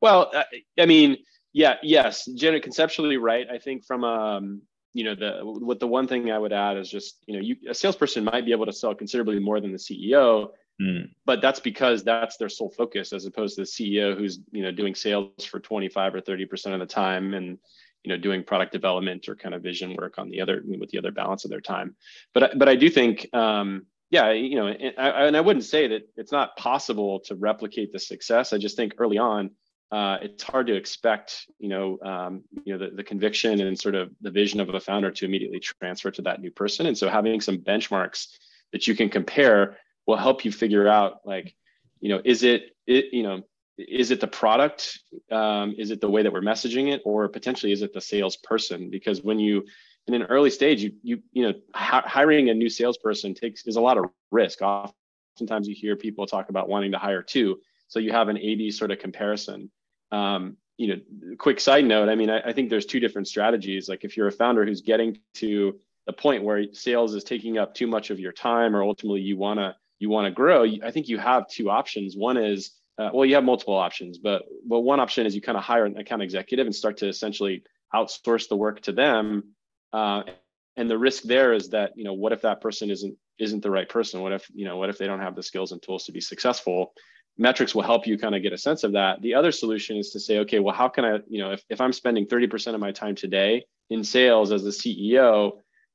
Well, 0.00 0.32
I 0.78 0.86
mean, 0.86 1.18
yeah, 1.52 1.76
yes, 1.82 2.26
generally 2.26 2.60
conceptually 2.60 3.16
right. 3.16 3.46
I 3.50 3.58
think 3.58 3.84
from 3.84 4.04
um, 4.04 4.62
you 4.94 5.04
know, 5.04 5.14
the 5.14 5.40
what 5.42 5.80
the 5.80 5.86
one 5.86 6.08
thing 6.08 6.30
I 6.30 6.38
would 6.38 6.52
add 6.52 6.76
is 6.76 6.90
just, 6.90 7.22
you 7.26 7.34
know, 7.34 7.40
you 7.40 7.56
a 7.70 7.74
salesperson 7.74 8.24
might 8.24 8.44
be 8.44 8.52
able 8.52 8.66
to 8.66 8.72
sell 8.72 8.94
considerably 8.94 9.38
more 9.38 9.60
than 9.60 9.72
the 9.72 9.78
CEO, 9.78 10.48
mm. 10.80 11.10
but 11.24 11.40
that's 11.40 11.60
because 11.60 12.04
that's 12.04 12.36
their 12.36 12.48
sole 12.48 12.70
focus 12.70 13.12
as 13.12 13.26
opposed 13.26 13.56
to 13.56 13.62
the 13.62 13.66
CEO 13.66 14.16
who's, 14.16 14.40
you 14.52 14.62
know, 14.62 14.72
doing 14.72 14.94
sales 14.94 15.44
for 15.44 15.60
25 15.60 16.14
or 16.14 16.20
30% 16.20 16.74
of 16.74 16.80
the 16.80 16.86
time 16.86 17.34
and 17.34 17.58
you 18.04 18.10
know 18.10 18.16
doing 18.16 18.42
product 18.42 18.72
development 18.72 19.28
or 19.28 19.34
kind 19.34 19.54
of 19.54 19.62
vision 19.62 19.94
work 19.96 20.18
on 20.18 20.30
the 20.30 20.40
other 20.40 20.62
with 20.64 20.90
the 20.90 20.98
other 20.98 21.12
balance 21.12 21.44
of 21.44 21.50
their 21.50 21.60
time. 21.60 21.94
But 22.32 22.58
but 22.58 22.68
i 22.68 22.74
do 22.74 22.88
think 22.88 23.28
um, 23.34 23.86
yeah 24.10 24.30
you 24.32 24.56
know 24.56 24.68
and 24.68 24.94
I, 24.96 25.26
and 25.26 25.36
I 25.36 25.40
wouldn't 25.40 25.64
say 25.64 25.88
that 25.88 26.08
it's 26.16 26.32
not 26.32 26.56
possible 26.56 27.20
to 27.20 27.34
replicate 27.34 27.92
the 27.92 27.98
success. 27.98 28.52
I 28.52 28.58
just 28.58 28.76
think 28.76 28.94
early 28.98 29.18
on 29.18 29.50
uh, 29.90 30.18
it's 30.22 30.42
hard 30.42 30.66
to 30.68 30.74
expect 30.74 31.46
you 31.58 31.68
know 31.68 31.98
um, 32.02 32.44
you 32.64 32.76
know 32.76 32.86
the, 32.86 32.94
the 32.94 33.04
conviction 33.04 33.60
and 33.60 33.78
sort 33.78 33.94
of 33.94 34.10
the 34.20 34.30
vision 34.30 34.60
of 34.60 34.68
a 34.70 34.80
founder 34.80 35.10
to 35.10 35.24
immediately 35.24 35.60
transfer 35.60 36.10
to 36.10 36.22
that 36.22 36.40
new 36.40 36.50
person. 36.50 36.86
And 36.86 36.96
so 36.96 37.08
having 37.08 37.40
some 37.40 37.58
benchmarks 37.58 38.28
that 38.72 38.86
you 38.86 38.94
can 38.94 39.08
compare 39.08 39.78
will 40.08 40.16
help 40.16 40.44
you 40.44 40.50
figure 40.50 40.88
out 40.88 41.20
like 41.24 41.54
you 42.00 42.08
know 42.08 42.20
is 42.24 42.42
it 42.42 42.74
it 42.86 43.12
you 43.12 43.22
know 43.22 43.42
is 43.76 44.10
it 44.10 44.20
the 44.20 44.26
product 44.26 44.98
um, 45.30 45.74
is 45.78 45.92
it 45.92 46.00
the 46.00 46.10
way 46.10 46.22
that 46.22 46.32
we're 46.32 46.40
messaging 46.40 46.92
it 46.92 47.00
or 47.04 47.28
potentially 47.28 47.70
is 47.70 47.82
it 47.82 47.92
the 47.92 48.00
salesperson? 48.00 48.90
Because 48.90 49.22
when 49.22 49.38
you 49.38 49.64
in 50.08 50.14
an 50.14 50.24
early 50.24 50.50
stage 50.50 50.82
you 50.82 50.92
you 51.02 51.22
you 51.32 51.42
know 51.44 51.50
h- 51.50 52.04
hiring 52.06 52.48
a 52.48 52.54
new 52.54 52.68
salesperson 52.68 53.34
takes 53.34 53.66
is 53.66 53.76
a 53.76 53.80
lot 53.80 53.98
of 53.98 54.06
risk. 54.32 54.62
Oftentimes 54.62 55.68
you 55.68 55.76
hear 55.76 55.94
people 55.94 56.26
talk 56.26 56.48
about 56.48 56.68
wanting 56.68 56.90
to 56.92 56.98
hire 56.98 57.22
two 57.22 57.60
so 57.86 58.00
you 58.00 58.10
have 58.10 58.28
an 58.28 58.38
ab 58.38 58.72
sort 58.72 58.90
of 58.90 58.98
comparison. 58.98 59.70
Um, 60.10 60.56
you 60.78 60.88
know 60.88 61.36
quick 61.38 61.58
side 61.58 61.84
note 61.84 62.08
i 62.08 62.14
mean 62.14 62.30
I, 62.30 62.38
I 62.38 62.52
think 62.52 62.70
there's 62.70 62.86
two 62.86 63.00
different 63.00 63.28
strategies. 63.28 63.88
Like 63.88 64.04
if 64.04 64.16
you're 64.16 64.28
a 64.28 64.32
founder 64.32 64.64
who's 64.64 64.80
getting 64.80 65.18
to 65.34 65.78
the 66.06 66.12
point 66.14 66.42
where 66.42 66.72
sales 66.72 67.14
is 67.14 67.22
taking 67.22 67.58
up 67.58 67.74
too 67.74 67.86
much 67.86 68.08
of 68.08 68.18
your 68.18 68.32
time 68.32 68.74
or 68.74 68.82
ultimately 68.82 69.20
you 69.20 69.36
want 69.36 69.60
to 69.60 69.76
you 69.98 70.08
want 70.08 70.26
to 70.26 70.30
grow 70.30 70.64
i 70.84 70.90
think 70.90 71.08
you 71.08 71.18
have 71.18 71.48
two 71.48 71.70
options 71.70 72.16
one 72.16 72.36
is 72.36 72.78
uh, 72.98 73.10
well, 73.14 73.24
you 73.24 73.36
have 73.36 73.44
multiple 73.44 73.76
options, 73.76 74.18
but 74.18 74.42
but 74.66 74.80
one 74.80 74.98
option 74.98 75.24
is 75.24 75.34
you 75.34 75.40
kind 75.40 75.56
of 75.56 75.62
hire 75.62 75.84
an 75.84 75.96
account 75.96 76.20
executive 76.20 76.66
and 76.66 76.74
start 76.74 76.96
to 76.96 77.08
essentially 77.08 77.62
outsource 77.94 78.48
the 78.48 78.56
work 78.56 78.80
to 78.82 78.92
them. 78.92 79.54
Uh, 79.92 80.22
and 80.76 80.90
the 80.90 80.98
risk 80.98 81.22
there 81.22 81.52
is 81.52 81.70
that 81.70 81.92
you 81.96 82.04
know 82.04 82.12
what 82.12 82.32
if 82.32 82.42
that 82.42 82.60
person 82.60 82.90
isn't 82.90 83.16
isn't 83.38 83.62
the 83.62 83.70
right 83.70 83.88
person? 83.88 84.20
What 84.20 84.32
if 84.32 84.48
you 84.52 84.64
know 84.64 84.76
what 84.76 84.90
if 84.90 84.98
they 84.98 85.06
don't 85.06 85.20
have 85.20 85.36
the 85.36 85.44
skills 85.44 85.70
and 85.70 85.80
tools 85.80 86.06
to 86.06 86.12
be 86.12 86.20
successful? 86.20 86.92
Metrics 87.36 87.72
will 87.72 87.82
help 87.82 88.04
you 88.04 88.18
kind 88.18 88.34
of 88.34 88.42
get 88.42 88.52
a 88.52 88.58
sense 88.58 88.82
of 88.82 88.92
that. 88.92 89.22
The 89.22 89.34
other 89.34 89.52
solution 89.52 89.96
is 89.96 90.10
to 90.10 90.18
say, 90.18 90.40
okay, 90.40 90.58
well, 90.58 90.74
how 90.74 90.88
can 90.88 91.04
I 91.04 91.18
you 91.28 91.40
know 91.40 91.52
if 91.52 91.62
if 91.70 91.80
I'm 91.80 91.92
spending 91.92 92.26
30% 92.26 92.74
of 92.74 92.80
my 92.80 92.90
time 92.90 93.14
today 93.14 93.64
in 93.90 94.02
sales 94.02 94.50
as 94.50 94.64
the 94.64 94.70
CEO, 94.70 95.52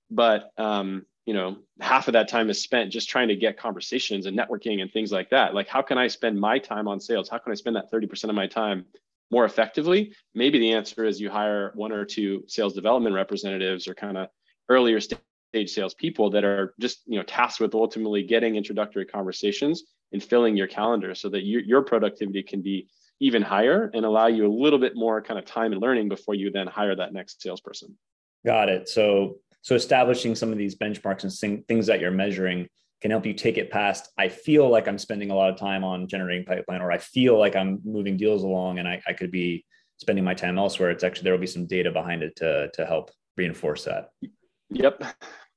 but 0.09 0.51
um, 0.57 1.05
you 1.25 1.33
know 1.33 1.57
half 1.79 2.07
of 2.07 2.13
that 2.13 2.27
time 2.27 2.49
is 2.49 2.61
spent 2.61 2.91
just 2.91 3.09
trying 3.09 3.27
to 3.27 3.35
get 3.35 3.57
conversations 3.57 4.25
and 4.25 4.37
networking 4.37 4.81
and 4.81 4.91
things 4.91 5.11
like 5.11 5.29
that. 5.29 5.53
Like 5.53 5.67
how 5.67 5.81
can 5.81 5.97
i 5.97 6.07
spend 6.07 6.39
my 6.39 6.59
time 6.59 6.87
on 6.87 6.99
sales? 6.99 7.29
How 7.29 7.37
can 7.37 7.51
i 7.51 7.55
spend 7.55 7.75
that 7.75 7.91
30% 7.91 8.25
of 8.25 8.35
my 8.35 8.47
time 8.47 8.85
more 9.31 9.45
effectively? 9.45 10.13
Maybe 10.33 10.59
the 10.59 10.73
answer 10.73 11.05
is 11.05 11.21
you 11.21 11.29
hire 11.29 11.71
one 11.75 11.91
or 11.91 12.05
two 12.05 12.43
sales 12.47 12.73
development 12.73 13.15
representatives 13.15 13.87
or 13.87 13.95
kind 13.95 14.17
of 14.17 14.27
earlier 14.69 14.99
stage 14.99 15.19
sales 15.67 15.93
people 15.93 16.29
that 16.31 16.43
are 16.43 16.73
just 16.79 17.01
you 17.05 17.17
know 17.17 17.23
tasked 17.23 17.59
with 17.59 17.75
ultimately 17.75 18.23
getting 18.23 18.55
introductory 18.55 19.05
conversations 19.05 19.83
and 20.11 20.23
filling 20.23 20.55
your 20.55 20.67
calendar 20.67 21.15
so 21.15 21.29
that 21.29 21.43
your, 21.43 21.61
your 21.61 21.81
productivity 21.81 22.43
can 22.43 22.61
be 22.61 22.87
even 23.19 23.41
higher 23.41 23.89
and 23.93 24.05
allow 24.05 24.27
you 24.27 24.45
a 24.45 24.53
little 24.53 24.79
bit 24.79 24.95
more 24.95 25.21
kind 25.21 25.39
of 25.39 25.45
time 25.45 25.71
and 25.71 25.81
learning 25.81 26.09
before 26.09 26.35
you 26.35 26.51
then 26.51 26.67
hire 26.67 26.95
that 26.95 27.13
next 27.13 27.41
salesperson. 27.41 27.97
Got 28.45 28.69
it. 28.69 28.89
So 28.89 29.37
so 29.63 29.75
establishing 29.75 30.35
some 30.35 30.51
of 30.51 30.57
these 30.57 30.75
benchmarks 30.75 31.23
and 31.23 31.67
things 31.67 31.87
that 31.87 32.01
you're 32.01 32.11
measuring 32.11 32.67
can 33.01 33.11
help 33.11 33.25
you 33.25 33.33
take 33.33 33.57
it 33.57 33.71
past. 33.71 34.11
I 34.17 34.27
feel 34.27 34.69
like 34.69 34.87
I'm 34.87 34.97
spending 34.97 35.31
a 35.31 35.35
lot 35.35 35.49
of 35.49 35.57
time 35.57 35.83
on 35.83 36.07
generating 36.07 36.45
pipeline, 36.45 36.81
or 36.81 36.91
I 36.91 36.97
feel 36.97 37.39
like 37.39 37.55
I'm 37.55 37.79
moving 37.83 38.17
deals 38.17 38.43
along, 38.43 38.79
and 38.79 38.87
I, 38.87 39.01
I 39.07 39.13
could 39.13 39.31
be 39.31 39.65
spending 39.97 40.23
my 40.23 40.33
time 40.33 40.57
elsewhere. 40.57 40.91
It's 40.91 41.03
actually 41.03 41.23
there 41.23 41.33
will 41.33 41.39
be 41.39 41.47
some 41.47 41.65
data 41.65 41.91
behind 41.91 42.23
it 42.23 42.35
to 42.37 42.69
to 42.73 42.85
help 42.85 43.11
reinforce 43.37 43.85
that. 43.85 44.09
Yep, 44.69 45.03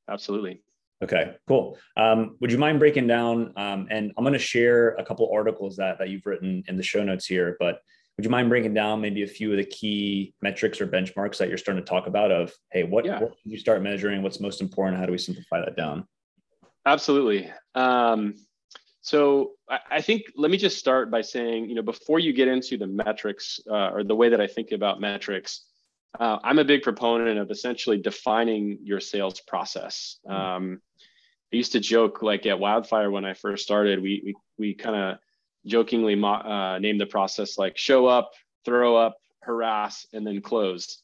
absolutely. 0.08 0.62
Okay, 1.02 1.36
cool. 1.46 1.76
Um, 1.96 2.36
would 2.40 2.50
you 2.50 2.58
mind 2.58 2.78
breaking 2.78 3.06
down? 3.06 3.52
Um, 3.56 3.86
and 3.90 4.12
I'm 4.16 4.24
going 4.24 4.32
to 4.32 4.38
share 4.38 4.90
a 4.94 5.04
couple 5.04 5.30
articles 5.32 5.76
that 5.76 5.98
that 5.98 6.10
you've 6.10 6.26
written 6.26 6.62
in 6.68 6.76
the 6.76 6.82
show 6.82 7.02
notes 7.02 7.26
here, 7.26 7.56
but 7.58 7.80
would 8.16 8.24
you 8.24 8.30
mind 8.30 8.48
breaking 8.48 8.72
down 8.72 9.00
maybe 9.00 9.22
a 9.22 9.26
few 9.26 9.50
of 9.50 9.58
the 9.58 9.64
key 9.64 10.34
metrics 10.40 10.80
or 10.80 10.86
benchmarks 10.86 11.36
that 11.36 11.48
you're 11.48 11.58
starting 11.58 11.84
to 11.84 11.88
talk 11.88 12.06
about 12.06 12.30
of 12.30 12.52
hey 12.72 12.82
what, 12.82 13.04
yeah. 13.04 13.20
what 13.20 13.34
you 13.44 13.58
start 13.58 13.82
measuring? 13.82 14.22
What's 14.22 14.40
most 14.40 14.60
important? 14.60 14.98
How 14.98 15.06
do 15.06 15.12
we 15.12 15.18
simplify 15.18 15.60
that 15.60 15.76
down? 15.76 16.06
Absolutely. 16.86 17.52
Um, 17.74 18.34
so 19.06 19.52
I, 19.68 19.78
I, 19.90 20.00
think 20.00 20.22
let 20.36 20.50
me 20.50 20.56
just 20.56 20.78
start 20.78 21.12
by 21.12 21.20
saying 21.20 21.68
you 21.68 21.76
know 21.76 21.82
before 21.82 22.18
you 22.18 22.32
get 22.32 22.48
into 22.48 22.76
the 22.76 22.88
metrics 22.88 23.60
uh, 23.70 23.90
or 23.90 24.02
the 24.02 24.16
way 24.16 24.28
that 24.28 24.40
i 24.40 24.48
think 24.48 24.72
about 24.72 25.00
metrics 25.00 25.66
uh, 26.18 26.38
i'm 26.42 26.58
a 26.58 26.64
big 26.64 26.82
proponent 26.82 27.38
of 27.38 27.50
essentially 27.50 27.98
defining 27.98 28.78
your 28.82 28.98
sales 28.98 29.40
process. 29.40 30.18
Mm-hmm. 30.28 30.36
um, 30.36 30.80
i 31.52 31.56
used 31.56 31.72
to 31.72 31.80
joke 31.80 32.20
like 32.22 32.46
at 32.46 32.58
wildfire 32.58 33.10
when 33.12 33.24
i 33.24 33.32
first 33.32 33.62
started 33.62 34.02
we 34.02 34.22
we, 34.24 34.34
we 34.58 34.74
kind 34.74 34.96
of 34.96 35.18
jokingly 35.66 36.20
uh, 36.22 36.78
named 36.78 37.00
the 37.00 37.06
process 37.06 37.58
like 37.58 37.76
show 37.76 38.06
up, 38.06 38.32
throw 38.64 38.96
up, 38.96 39.16
harass, 39.40 40.06
and 40.12 40.26
then 40.26 40.40
close. 40.40 40.98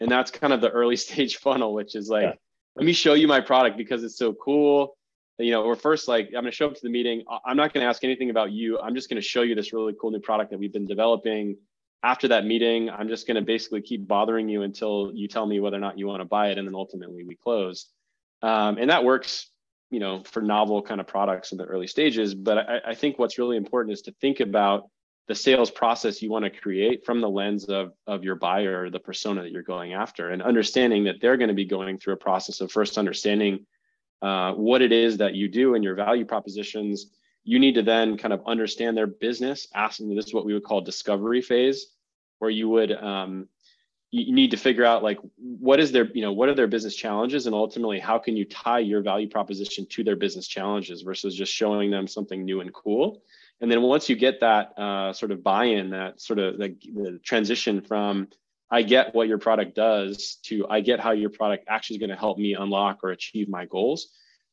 And 0.00 0.10
that's 0.10 0.30
kind 0.30 0.52
of 0.52 0.60
the 0.60 0.70
early 0.70 0.96
stage 1.04 1.36
funnel, 1.36 1.74
which 1.74 1.94
is 1.94 2.08
like, 2.08 2.22
yeah. 2.22 2.32
let 2.76 2.86
me 2.86 2.92
show 2.92 3.14
you 3.14 3.28
my 3.28 3.40
product 3.40 3.76
because 3.76 4.04
it's 4.04 4.18
so 4.18 4.32
cool. 4.34 4.96
You 5.38 5.50
know, 5.50 5.66
we're 5.66 5.74
first 5.74 6.06
like, 6.06 6.26
I'm 6.26 6.42
going 6.42 6.44
to 6.44 6.52
show 6.52 6.66
up 6.66 6.74
to 6.74 6.80
the 6.82 6.90
meeting. 6.90 7.24
I'm 7.44 7.56
not 7.56 7.74
going 7.74 7.82
to 7.82 7.88
ask 7.88 8.04
anything 8.04 8.30
about 8.30 8.52
you. 8.52 8.78
I'm 8.78 8.94
just 8.94 9.08
going 9.08 9.20
to 9.20 9.26
show 9.26 9.42
you 9.42 9.56
this 9.56 9.72
really 9.72 9.94
cool 10.00 10.12
new 10.12 10.20
product 10.20 10.50
that 10.52 10.58
we've 10.58 10.72
been 10.72 10.86
developing. 10.86 11.56
After 12.04 12.28
that 12.28 12.44
meeting, 12.44 12.88
I'm 12.90 13.08
just 13.08 13.26
going 13.26 13.36
to 13.36 13.42
basically 13.42 13.82
keep 13.82 14.06
bothering 14.06 14.48
you 14.48 14.62
until 14.62 15.10
you 15.12 15.26
tell 15.26 15.46
me 15.46 15.58
whether 15.58 15.76
or 15.76 15.80
not 15.80 15.98
you 15.98 16.06
want 16.06 16.20
to 16.20 16.24
buy 16.24 16.50
it. 16.50 16.58
And 16.58 16.68
then 16.68 16.74
ultimately 16.74 17.24
we 17.24 17.34
close. 17.34 17.86
Um, 18.42 18.78
and 18.78 18.90
that 18.90 19.02
works 19.02 19.48
you 19.94 20.00
know 20.00 20.22
for 20.24 20.42
novel 20.42 20.82
kind 20.82 21.00
of 21.00 21.06
products 21.06 21.52
in 21.52 21.58
the 21.58 21.64
early 21.64 21.86
stages 21.86 22.34
but 22.34 22.58
I, 22.58 22.80
I, 22.88 22.94
think 22.94 23.18
what's 23.18 23.38
really 23.38 23.56
important 23.56 23.92
is 23.92 24.02
to 24.02 24.12
think 24.20 24.40
about 24.40 24.88
the 25.28 25.34
sales 25.34 25.70
process 25.70 26.20
you 26.20 26.30
want 26.30 26.44
to 26.44 26.50
create 26.50 27.04
from 27.06 27.20
the 27.20 27.28
lens 27.28 27.64
of 27.66 27.92
of 28.06 28.24
your 28.24 28.34
buyer 28.34 28.90
the 28.90 28.98
persona 28.98 29.42
that 29.42 29.52
you're 29.52 29.62
going 29.62 29.92
after 29.92 30.30
and 30.30 30.42
understanding 30.42 31.04
that 31.04 31.16
they're 31.20 31.36
going 31.36 31.48
to 31.48 31.54
be 31.54 31.64
going 31.64 31.98
through 31.98 32.14
a 32.14 32.24
process 32.28 32.60
of 32.60 32.70
first 32.70 32.98
understanding 32.98 33.64
uh, 34.24 34.54
what 34.54 34.80
it 34.80 34.90
is 34.90 35.18
that 35.18 35.34
you 35.34 35.48
do 35.48 35.74
and 35.74 35.84
your 35.84 35.94
value 35.94 36.24
propositions. 36.24 37.10
You 37.44 37.58
need 37.58 37.74
to 37.74 37.82
then 37.82 38.16
kind 38.16 38.32
of 38.32 38.40
understand 38.46 38.96
their 38.96 39.06
business, 39.06 39.68
ask 39.74 39.98
them 39.98 40.14
this 40.16 40.24
is 40.24 40.32
what 40.32 40.46
we 40.46 40.54
would 40.54 40.64
call 40.64 40.80
discovery 40.80 41.42
phase, 41.42 41.88
where 42.38 42.50
you 42.50 42.70
would 42.70 42.92
um, 42.92 43.48
you 44.14 44.32
need 44.32 44.52
to 44.52 44.56
figure 44.56 44.84
out 44.84 45.02
like 45.02 45.18
what 45.36 45.80
is 45.80 45.90
their 45.90 46.06
you 46.14 46.22
know 46.22 46.32
what 46.32 46.48
are 46.48 46.54
their 46.54 46.68
business 46.68 46.94
challenges 46.94 47.46
and 47.46 47.54
ultimately 47.54 47.98
how 47.98 48.16
can 48.16 48.36
you 48.36 48.44
tie 48.44 48.78
your 48.78 49.02
value 49.02 49.28
proposition 49.28 49.84
to 49.90 50.04
their 50.04 50.14
business 50.14 50.46
challenges 50.46 51.02
versus 51.02 51.34
just 51.34 51.52
showing 51.52 51.90
them 51.90 52.06
something 52.06 52.44
new 52.44 52.60
and 52.60 52.72
cool? 52.72 53.22
And 53.60 53.70
then 53.70 53.82
once 53.82 54.08
you 54.08 54.14
get 54.14 54.40
that 54.40 54.78
uh, 54.78 55.12
sort 55.12 55.32
of 55.32 55.42
buy-in 55.42 55.90
that 55.90 56.20
sort 56.20 56.38
of 56.38 56.58
the, 56.58 56.76
the 56.94 57.18
transition 57.24 57.80
from 57.80 58.28
i 58.70 58.82
get 58.82 59.14
what 59.14 59.26
your 59.26 59.38
product 59.38 59.74
does 59.74 60.36
to 60.44 60.66
i 60.70 60.80
get 60.80 61.00
how 61.00 61.10
your 61.10 61.30
product 61.30 61.64
actually 61.68 61.96
is 61.96 62.00
going 62.00 62.10
to 62.10 62.16
help 62.16 62.38
me 62.38 62.54
unlock 62.54 63.00
or 63.02 63.10
achieve 63.10 63.48
my 63.48 63.66
goals 63.66 64.08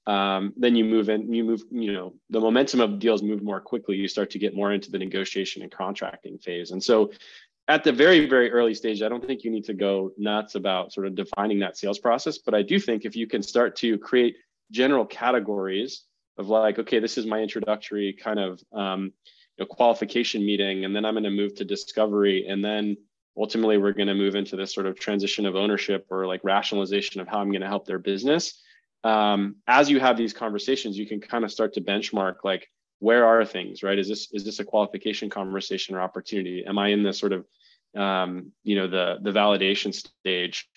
um, 0.08 0.54
then 0.58 0.76
you 0.76 0.84
move 0.84 1.10
in 1.10 1.32
you 1.32 1.44
move 1.44 1.62
you 1.70 1.94
know 1.94 2.14
the 2.32 2.40
momentum 2.40 2.80
of 2.80 2.98
deals 2.98 3.22
move 3.22 3.44
more 3.44 3.62
quickly. 3.62 3.96
You 3.96 4.08
start 4.08 4.32
to 4.32 4.40
get 4.40 4.56
more 4.56 4.72
into 4.72 4.90
the 4.90 4.98
negotiation 4.98 5.62
and 5.62 5.72
contracting 5.72 6.40
phase. 6.40 6.72
And 6.72 6.84
so 6.84 7.12
at 7.72 7.86
the 7.86 7.92
very 7.92 8.28
very 8.28 8.52
early 8.52 8.74
stage 8.74 9.02
i 9.02 9.08
don't 9.08 9.26
think 9.26 9.46
you 9.46 9.52
need 9.52 9.64
to 9.64 9.74
go 9.74 10.12
nuts 10.18 10.56
about 10.56 10.92
sort 10.92 11.08
of 11.08 11.16
defining 11.16 11.60
that 11.60 11.78
sales 11.78 12.00
process 12.00 12.38
but 12.38 12.54
i 12.54 12.62
do 12.62 12.78
think 12.78 13.06
if 13.06 13.16
you 13.16 13.26
can 13.26 13.42
start 13.42 13.78
to 13.78 13.98
create 13.98 14.36
general 14.72 15.06
categories 15.06 16.04
of 16.38 16.50
like 16.50 16.78
okay 16.78 17.00
this 17.00 17.18
is 17.18 17.26
my 17.26 17.40
introductory 17.40 18.12
kind 18.12 18.40
of 18.40 18.62
um, 18.74 19.14
you 19.58 19.64
know, 19.64 19.66
qualification 19.66 20.46
meeting 20.46 20.84
and 20.84 20.94
then 20.94 21.06
i'm 21.06 21.14
going 21.14 21.24
to 21.24 21.30
move 21.30 21.56
to 21.56 21.64
discovery 21.64 22.46
and 22.46 22.64
then 22.64 22.98
ultimately 23.38 23.78
we're 23.78 23.94
going 23.94 24.08
to 24.08 24.14
move 24.14 24.36
into 24.36 24.58
this 24.58 24.74
sort 24.74 24.86
of 24.86 25.00
transition 25.00 25.46
of 25.46 25.56
ownership 25.56 26.06
or 26.10 26.28
like 26.28 26.42
rationalization 26.44 27.22
of 27.22 27.28
how 27.30 27.40
i'm 27.40 27.52
going 27.52 27.62
to 27.62 27.68
help 27.68 27.86
their 27.86 28.00
business. 28.00 28.62
Um, 29.04 29.56
as 29.66 29.90
you 29.90 30.00
have 30.00 30.18
these 30.18 30.34
conversations 30.34 30.98
you 30.98 31.08
can 31.08 31.22
kind 31.22 31.46
of 31.46 31.52
start 31.52 31.74
to 31.76 31.82
benchmark 31.82 32.36
like 32.44 32.68
where 33.02 33.26
are 33.26 33.44
things 33.44 33.82
right? 33.82 33.98
Is 33.98 34.08
this 34.08 34.32
is 34.32 34.46
this 34.46 34.60
a 34.60 34.66
qualification 34.66 35.30
conversation 35.30 35.96
or 35.96 36.02
opportunity? 36.02 36.64
Am 36.68 36.78
i 36.78 36.90
in 36.90 37.02
the 37.02 37.12
sort 37.12 37.34
of 37.34 37.46
um, 37.96 38.52
you 38.64 38.76
know 38.76 38.88
the 38.88 39.18
the 39.22 39.32
validation 39.32 39.94
stage. 39.94 40.68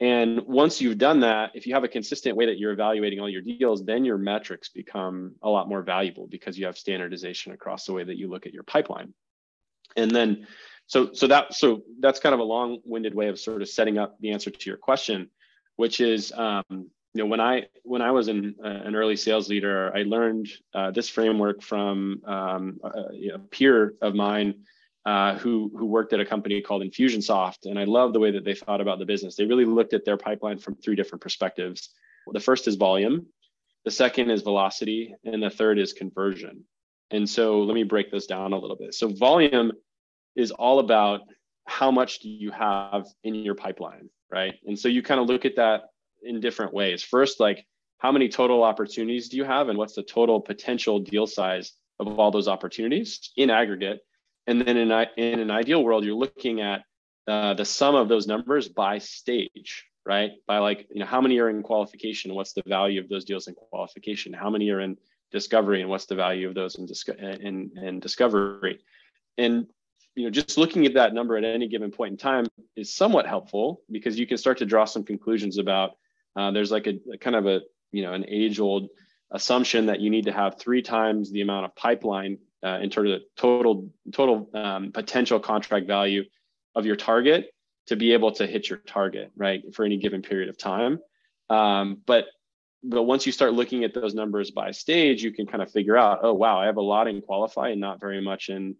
And 0.00 0.42
once 0.46 0.80
you've 0.80 0.98
done 0.98 1.20
that 1.20 1.50
if 1.54 1.66
you 1.66 1.74
have 1.74 1.82
a 1.82 1.88
consistent 1.88 2.36
way 2.36 2.46
that 2.46 2.58
you're 2.58 2.70
evaluating 2.70 3.18
all 3.18 3.28
your 3.28 3.42
deals 3.42 3.84
then 3.84 4.04
your 4.04 4.16
metrics 4.16 4.68
become 4.68 5.34
a 5.42 5.48
lot 5.48 5.68
more 5.68 5.82
valuable 5.82 6.28
because 6.28 6.56
you 6.56 6.66
have 6.66 6.78
standardization 6.78 7.50
across 7.50 7.84
the 7.84 7.92
way 7.92 8.04
that 8.04 8.16
you 8.16 8.28
look 8.28 8.46
at 8.46 8.54
your 8.54 8.62
pipeline. 8.62 9.12
And 9.96 10.08
then 10.08 10.46
so 10.88 11.12
so 11.12 11.26
that 11.28 11.54
so 11.54 11.82
that's 12.00 12.18
kind 12.18 12.34
of 12.34 12.40
a 12.40 12.44
long-winded 12.44 13.14
way 13.14 13.28
of 13.28 13.38
sort 13.38 13.62
of 13.62 13.68
setting 13.68 13.98
up 13.98 14.16
the 14.20 14.30
answer 14.30 14.50
to 14.50 14.70
your 14.70 14.78
question 14.78 15.30
which 15.76 16.00
is 16.00 16.32
um, 16.32 16.64
you 16.70 17.22
know 17.22 17.26
when 17.26 17.40
i 17.40 17.66
when 17.84 18.02
i 18.02 18.10
was 18.10 18.28
in, 18.28 18.56
uh, 18.64 18.68
an 18.68 18.96
early 18.96 19.16
sales 19.16 19.48
leader 19.48 19.94
i 19.94 20.02
learned 20.02 20.48
uh, 20.74 20.90
this 20.90 21.08
framework 21.08 21.62
from 21.62 22.20
um, 22.26 22.80
a, 22.82 23.34
a, 23.34 23.38
peer 23.38 23.94
of 24.02 24.14
mine 24.14 24.54
uh, 25.08 25.38
who 25.38 25.70
who 25.78 25.86
worked 25.86 26.12
at 26.12 26.20
a 26.20 26.24
company 26.32 26.60
called 26.60 26.82
infusionsoft 26.82 27.60
and 27.64 27.78
i 27.78 27.84
love 27.84 28.12
the 28.12 28.22
way 28.24 28.30
that 28.30 28.44
they 28.44 28.54
thought 28.54 28.80
about 28.80 28.98
the 28.98 29.10
business. 29.12 29.36
They 29.36 29.46
really 29.52 29.64
looked 29.64 29.94
at 29.94 30.04
their 30.04 30.16
pipeline 30.16 30.58
from 30.58 30.74
three 30.74 30.96
different 30.96 31.22
perspectives. 31.22 31.80
The 32.38 32.46
first 32.48 32.68
is 32.68 32.76
volume 32.76 33.26
the 33.84 33.90
second 33.90 34.30
is 34.30 34.42
velocity 34.42 35.14
and 35.24 35.42
the 35.42 35.50
third 35.50 35.78
is 35.78 35.92
conversion. 35.92 36.64
And 37.10 37.26
so 37.36 37.62
let 37.62 37.74
me 37.74 37.84
break 37.84 38.10
this 38.10 38.26
down 38.26 38.52
a 38.52 38.58
little 38.58 38.76
bit. 38.76 38.92
So 38.92 39.08
volume 39.08 39.72
is 40.36 40.50
all 40.50 40.78
about 40.80 41.20
how 41.64 41.90
much 41.90 42.18
do 42.18 42.28
you 42.28 42.50
have 42.50 43.06
in 43.22 43.34
your 43.34 43.54
pipeline 43.54 44.10
right? 44.30 44.54
And 44.66 44.78
so 44.78 44.88
you 44.88 45.02
kind 45.02 45.20
of 45.20 45.26
look 45.26 45.44
at 45.44 45.56
that 45.56 45.84
in 46.22 46.40
different 46.40 46.74
ways. 46.74 47.02
First, 47.02 47.40
like 47.40 47.66
how 47.98 48.12
many 48.12 48.28
total 48.28 48.62
opportunities 48.62 49.28
do 49.28 49.36
you 49.36 49.44
have 49.44 49.68
and 49.68 49.78
what's 49.78 49.94
the 49.94 50.02
total 50.02 50.40
potential 50.40 51.00
deal 51.00 51.26
size 51.26 51.72
of 51.98 52.18
all 52.18 52.30
those 52.30 52.48
opportunities? 52.48 53.30
In 53.36 53.50
aggregate? 53.50 54.00
And 54.48 54.62
then 54.62 54.78
in, 54.78 54.90
in 54.90 55.40
an 55.40 55.50
ideal 55.50 55.84
world, 55.84 56.04
you're 56.04 56.16
looking 56.16 56.62
at 56.62 56.82
uh, 57.28 57.52
the 57.52 57.66
sum 57.66 57.94
of 57.94 58.08
those 58.08 58.26
numbers 58.26 58.66
by 58.66 58.96
stage, 58.96 59.84
right? 60.06 60.30
By 60.46 60.58
like, 60.58 60.88
you 60.90 61.00
know, 61.00 61.06
how 61.06 61.20
many 61.20 61.38
are 61.38 61.50
in 61.50 61.62
qualification? 61.62 62.34
What's 62.34 62.54
the 62.54 62.62
value 62.66 62.98
of 62.98 63.10
those 63.10 63.26
deals 63.26 63.46
in 63.46 63.54
qualification? 63.54 64.32
How 64.32 64.48
many 64.48 64.70
are 64.70 64.80
in 64.80 64.96
discovery 65.30 65.82
and 65.82 65.90
what's 65.90 66.06
the 66.06 66.14
value 66.14 66.48
of 66.48 66.54
those 66.54 66.76
in, 66.76 66.88
in, 67.18 67.70
in 67.76 68.00
discovery? 68.00 68.80
And 69.36 69.66
you 70.14 70.24
know, 70.24 70.30
just 70.30 70.56
looking 70.56 70.86
at 70.86 70.94
that 70.94 71.12
number 71.12 71.36
at 71.36 71.44
any 71.44 71.68
given 71.68 71.90
point 71.90 72.12
in 72.12 72.16
time 72.16 72.46
is 72.74 72.92
somewhat 72.92 73.26
helpful 73.26 73.82
because 73.90 74.18
you 74.18 74.26
can 74.26 74.38
start 74.38 74.58
to 74.58 74.66
draw 74.66 74.86
some 74.86 75.04
conclusions 75.04 75.58
about 75.58 75.90
uh, 76.36 76.50
there's 76.50 76.72
like 76.72 76.86
a, 76.86 76.98
a, 77.12 77.18
kind 77.18 77.36
of 77.36 77.46
a 77.46 77.60
you 77.92 78.02
know 78.02 78.14
an 78.14 78.24
age 78.26 78.58
old 78.58 78.88
assumption 79.30 79.86
that 79.86 80.00
you 80.00 80.10
need 80.10 80.24
to 80.24 80.32
have 80.32 80.58
three 80.58 80.82
times 80.82 81.30
the 81.30 81.42
amount 81.42 81.66
of 81.66 81.76
pipeline 81.76 82.38
uh, 82.64 82.78
in 82.82 82.90
terms 82.90 83.10
of 83.10 83.22
total 83.36 83.88
total 84.12 84.50
um, 84.54 84.92
potential 84.92 85.40
contract 85.40 85.86
value 85.86 86.24
of 86.74 86.86
your 86.86 86.96
target 86.96 87.50
to 87.86 87.96
be 87.96 88.12
able 88.12 88.32
to 88.32 88.46
hit 88.46 88.68
your 88.68 88.78
target 88.78 89.30
right 89.36 89.62
for 89.74 89.84
any 89.84 89.96
given 89.96 90.22
period 90.22 90.48
of 90.48 90.58
time 90.58 90.98
um, 91.50 91.98
but 92.06 92.26
but 92.84 93.02
once 93.02 93.26
you 93.26 93.32
start 93.32 93.54
looking 93.54 93.82
at 93.84 93.94
those 93.94 94.14
numbers 94.14 94.50
by 94.50 94.70
stage 94.70 95.22
you 95.22 95.32
can 95.32 95.46
kind 95.46 95.62
of 95.62 95.70
figure 95.70 95.96
out 95.96 96.20
oh 96.22 96.34
wow 96.34 96.60
i 96.60 96.66
have 96.66 96.76
a 96.76 96.82
lot 96.82 97.08
in 97.08 97.20
qualify 97.20 97.68
and 97.70 97.80
not 97.80 98.00
very 98.00 98.20
much 98.20 98.48
in 98.48 98.74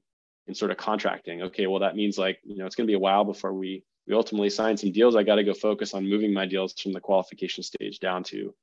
in 0.46 0.54
sort 0.54 0.70
of 0.70 0.76
contracting 0.76 1.42
okay 1.42 1.66
well 1.66 1.80
that 1.80 1.96
means 1.96 2.16
like 2.18 2.38
you 2.44 2.56
know 2.56 2.66
it's 2.66 2.74
going 2.74 2.86
to 2.86 2.90
be 2.90 2.94
a 2.94 2.98
while 2.98 3.24
before 3.24 3.52
we 3.52 3.84
we 4.08 4.14
ultimately 4.14 4.50
sign 4.50 4.76
some 4.76 4.90
deals, 4.90 5.14
I 5.14 5.22
got 5.22 5.36
to 5.36 5.44
go 5.44 5.52
focus 5.52 5.92
on 5.92 6.08
moving 6.08 6.32
my 6.32 6.46
deals 6.46 6.72
from 6.72 6.92
the 6.92 7.00
qualification 7.00 7.62
stage 7.62 8.00
down 8.00 8.24
to, 8.24 8.36
you 8.36 8.54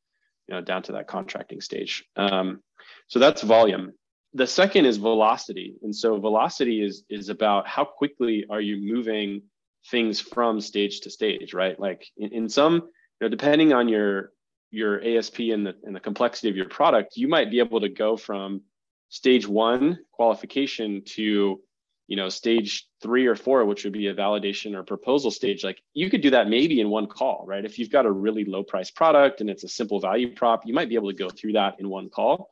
know, 0.49 0.61
down 0.61 0.81
to 0.83 0.93
that 0.93 1.07
contracting 1.07 1.61
stage. 1.61 2.03
Um, 2.15 2.63
so 3.07 3.19
that's 3.19 3.43
volume. 3.43 3.93
The 4.35 4.45
second 4.45 4.85
is 4.85 4.97
velocity, 4.97 5.75
and 5.81 5.95
so 5.95 6.19
velocity 6.19 6.83
is 6.83 7.05
is 7.09 7.29
about 7.29 7.69
how 7.69 7.85
quickly 7.85 8.45
are 8.49 8.59
you 8.59 8.75
moving 8.77 9.43
things 9.89 10.19
from 10.19 10.59
stage 10.59 10.99
to 11.01 11.09
stage, 11.09 11.53
right? 11.53 11.79
Like 11.79 12.05
in, 12.17 12.33
in 12.33 12.49
some, 12.49 12.73
you 12.73 12.81
know, 13.21 13.29
depending 13.29 13.71
on 13.71 13.87
your 13.87 14.33
your 14.71 15.01
ASP 15.01 15.39
and 15.39 15.65
the 15.65 15.73
and 15.83 15.95
the 15.95 16.01
complexity 16.01 16.49
of 16.49 16.57
your 16.57 16.67
product, 16.67 17.15
you 17.15 17.29
might 17.29 17.49
be 17.49 17.59
able 17.59 17.79
to 17.79 17.87
go 17.87 18.17
from 18.17 18.61
stage 19.07 19.47
one 19.47 19.99
qualification 20.11 21.01
to 21.05 21.61
you 22.07 22.17
know 22.17 22.27
stage 22.27 22.89
three 23.01 23.27
or 23.27 23.37
four 23.37 23.63
which 23.63 23.85
would 23.85 23.93
be 23.93 24.07
a 24.07 24.13
validation 24.13 24.75
or 24.75 24.83
proposal 24.83 25.31
stage. 25.31 25.63
Like 25.63 25.81
you 25.93 26.09
could 26.09 26.19
do 26.19 26.31
that 26.31 26.49
maybe 26.49 26.81
in 26.81 26.89
one 26.89 27.07
call 27.07 27.45
right? 27.47 27.63
If 27.63 27.79
you've 27.79 27.89
got 27.89 28.05
a 28.05 28.11
really 28.11 28.43
low 28.43 28.63
price 28.63 28.91
product 28.91 29.39
and 29.39 29.49
it's 29.49 29.63
a 29.63 29.69
simple 29.69 30.01
value 30.01 30.35
prop 30.35 30.65
you 30.65 30.73
might 30.73 30.89
be 30.89 30.95
able 30.95 31.09
to 31.09 31.17
go 31.17 31.29
through 31.29 31.53
that 31.53 31.75
in 31.79 31.87
one 31.87 32.09
call 32.09 32.49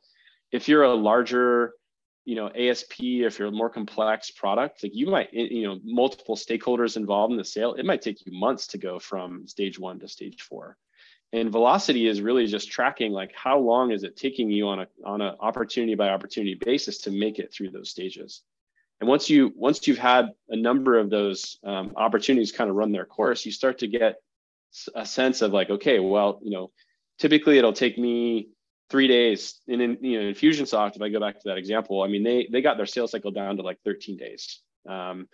if 0.54 0.68
you're 0.68 0.84
a 0.84 0.94
larger 0.94 1.72
you 2.24 2.36
know 2.36 2.48
asp 2.48 2.94
if 3.00 3.38
you're 3.38 3.48
a 3.48 3.52
more 3.52 3.68
complex 3.68 4.30
product 4.30 4.82
like 4.82 4.94
you 4.94 5.08
might 5.08 5.28
you 5.32 5.66
know 5.66 5.78
multiple 5.84 6.36
stakeholders 6.36 6.96
involved 6.96 7.32
in 7.32 7.36
the 7.36 7.44
sale 7.44 7.74
it 7.74 7.84
might 7.84 8.00
take 8.00 8.24
you 8.24 8.32
months 8.38 8.68
to 8.68 8.78
go 8.78 8.98
from 8.98 9.46
stage 9.46 9.78
one 9.78 9.98
to 10.00 10.08
stage 10.08 10.40
four. 10.42 10.76
And 11.32 11.50
velocity 11.50 12.06
is 12.06 12.20
really 12.20 12.46
just 12.46 12.70
tracking 12.70 13.10
like 13.10 13.32
how 13.34 13.58
long 13.58 13.90
is 13.90 14.04
it 14.04 14.16
taking 14.16 14.52
you 14.52 14.68
on 14.68 14.78
a 14.78 14.86
on 15.04 15.20
an 15.20 15.34
opportunity 15.40 15.96
by 15.96 16.10
opportunity 16.10 16.54
basis 16.54 16.98
to 16.98 17.10
make 17.10 17.40
it 17.40 17.52
through 17.52 17.70
those 17.72 17.90
stages. 17.90 18.42
And 19.00 19.08
once 19.08 19.28
you 19.28 19.52
once 19.56 19.84
you've 19.88 19.98
had 19.98 20.28
a 20.48 20.56
number 20.56 20.96
of 20.96 21.10
those 21.10 21.58
um, 21.64 21.92
opportunities 21.96 22.52
kind 22.52 22.70
of 22.70 22.76
run 22.76 22.92
their 22.92 23.04
course, 23.04 23.44
you 23.44 23.50
start 23.50 23.78
to 23.78 23.88
get 23.88 24.22
a 24.94 25.04
sense 25.04 25.42
of 25.42 25.52
like, 25.52 25.70
okay, 25.70 25.98
well, 25.98 26.38
you 26.44 26.52
know, 26.52 26.70
typically 27.18 27.58
it'll 27.58 27.72
take 27.72 27.98
me 27.98 28.50
three 28.90 29.08
days. 29.08 29.60
And 29.68 29.80
in 29.80 29.98
you 30.00 30.22
know, 30.22 30.30
Infusionsoft, 30.30 30.96
if 30.96 31.02
I 31.02 31.08
go 31.08 31.20
back 31.20 31.40
to 31.40 31.48
that 31.48 31.58
example, 31.58 32.02
I 32.02 32.08
mean, 32.08 32.22
they 32.22 32.48
they 32.50 32.62
got 32.62 32.76
their 32.76 32.86
sales 32.86 33.10
cycle 33.10 33.30
down 33.30 33.56
to 33.56 33.62
like 33.62 33.78
13 33.84 34.16
days. 34.16 34.60
Um, 34.88 35.28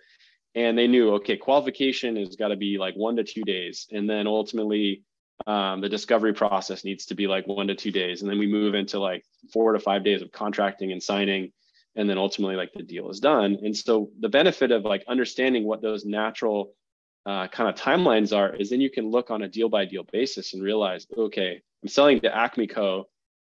and 0.53 0.77
they 0.77 0.87
knew, 0.87 1.13
okay, 1.15 1.37
qualification 1.37 2.17
has 2.17 2.35
got 2.35 2.49
to 2.49 2.57
be 2.57 2.77
like 2.77 2.95
one 2.95 3.15
to 3.15 3.23
two 3.23 3.43
days, 3.43 3.87
and 3.91 4.09
then 4.09 4.27
ultimately 4.27 5.03
um, 5.47 5.81
the 5.81 5.89
discovery 5.89 6.33
process 6.33 6.83
needs 6.83 7.05
to 7.07 7.15
be 7.15 7.27
like 7.27 7.47
one 7.47 7.67
to 7.67 7.75
two 7.75 7.91
days, 7.91 8.21
and 8.21 8.29
then 8.29 8.37
we 8.37 8.47
move 8.47 8.75
into 8.75 8.99
like 8.99 9.23
four 9.53 9.73
to 9.73 9.79
five 9.79 10.03
days 10.03 10.21
of 10.21 10.31
contracting 10.31 10.91
and 10.91 11.01
signing 11.01 11.51
and 11.95 12.09
then 12.09 12.17
ultimately 12.17 12.55
like 12.55 12.71
the 12.73 12.83
deal 12.83 13.09
is 13.09 13.19
done 13.19 13.57
and 13.63 13.75
so 13.75 14.09
the 14.19 14.29
benefit 14.29 14.71
of 14.71 14.83
like 14.83 15.03
understanding 15.07 15.63
what 15.63 15.81
those 15.81 16.05
natural 16.05 16.73
uh, 17.25 17.47
kind 17.47 17.69
of 17.69 17.75
timelines 17.75 18.35
are 18.35 18.55
is 18.55 18.69
then 18.69 18.81
you 18.81 18.89
can 18.89 19.09
look 19.09 19.29
on 19.29 19.43
a 19.43 19.47
deal 19.47 19.69
by 19.69 19.85
deal 19.85 20.03
basis 20.11 20.53
and 20.53 20.63
realize 20.63 21.05
okay 21.17 21.61
i'm 21.83 21.89
selling 21.89 22.19
to 22.19 22.35
acme 22.35 22.67
co 22.67 23.07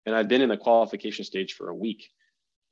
and 0.08 0.16
i've 0.16 0.28
been 0.28 0.42
in 0.42 0.48
the 0.48 0.56
qualification 0.56 1.24
stage 1.24 1.54
for 1.54 1.68
a 1.68 1.74
week. 1.74 2.10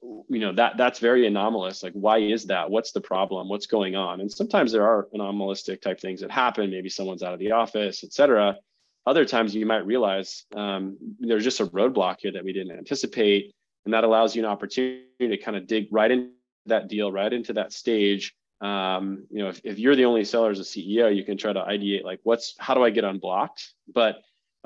You 0.02 0.40
know 0.40 0.52
that 0.54 0.76
that's 0.76 0.98
very 0.98 1.26
anomalous. 1.26 1.82
Like 1.82 1.94
why 1.94 2.18
is 2.18 2.46
that? 2.46 2.70
What's 2.70 2.92
the 2.92 3.00
problem? 3.00 3.48
What's 3.48 3.66
going 3.66 3.96
on? 3.96 4.20
And 4.20 4.30
sometimes 4.30 4.72
there 4.72 4.86
are 4.86 5.08
anomalistic 5.14 5.80
type 5.80 6.00
things 6.00 6.20
that 6.20 6.30
happen. 6.30 6.70
Maybe 6.70 6.88
someone's 6.88 7.22
out 7.22 7.32
of 7.32 7.38
the 7.38 7.52
office 7.52 8.04
etc 8.04 8.56
other 9.06 9.24
times 9.24 9.54
you 9.54 9.64
might 9.64 9.86
realize 9.86 10.44
um, 10.54 10.96
there's 11.20 11.44
just 11.44 11.60
a 11.60 11.66
roadblock 11.66 12.16
here 12.20 12.32
that 12.32 12.44
we 12.44 12.52
didn't 12.52 12.76
anticipate. 12.76 13.54
And 13.84 13.94
that 13.94 14.02
allows 14.02 14.34
you 14.34 14.42
an 14.42 14.50
opportunity 14.50 15.06
to 15.20 15.36
kind 15.36 15.56
of 15.56 15.68
dig 15.68 15.86
right 15.92 16.10
into 16.10 16.30
that 16.66 16.88
deal, 16.88 17.12
right 17.12 17.32
into 17.32 17.52
that 17.52 17.72
stage. 17.72 18.34
Um, 18.60 19.26
you 19.30 19.42
know, 19.42 19.48
if, 19.48 19.60
if 19.62 19.78
you're 19.78 19.94
the 19.94 20.06
only 20.06 20.24
seller 20.24 20.50
as 20.50 20.58
a 20.58 20.64
CEO, 20.64 21.14
you 21.14 21.22
can 21.22 21.36
try 21.36 21.52
to 21.52 21.60
ideate 21.60 22.02
like, 22.02 22.18
what's 22.24 22.56
how 22.58 22.74
do 22.74 22.82
I 22.82 22.90
get 22.90 23.04
unblocked? 23.04 23.74
But 23.94 24.16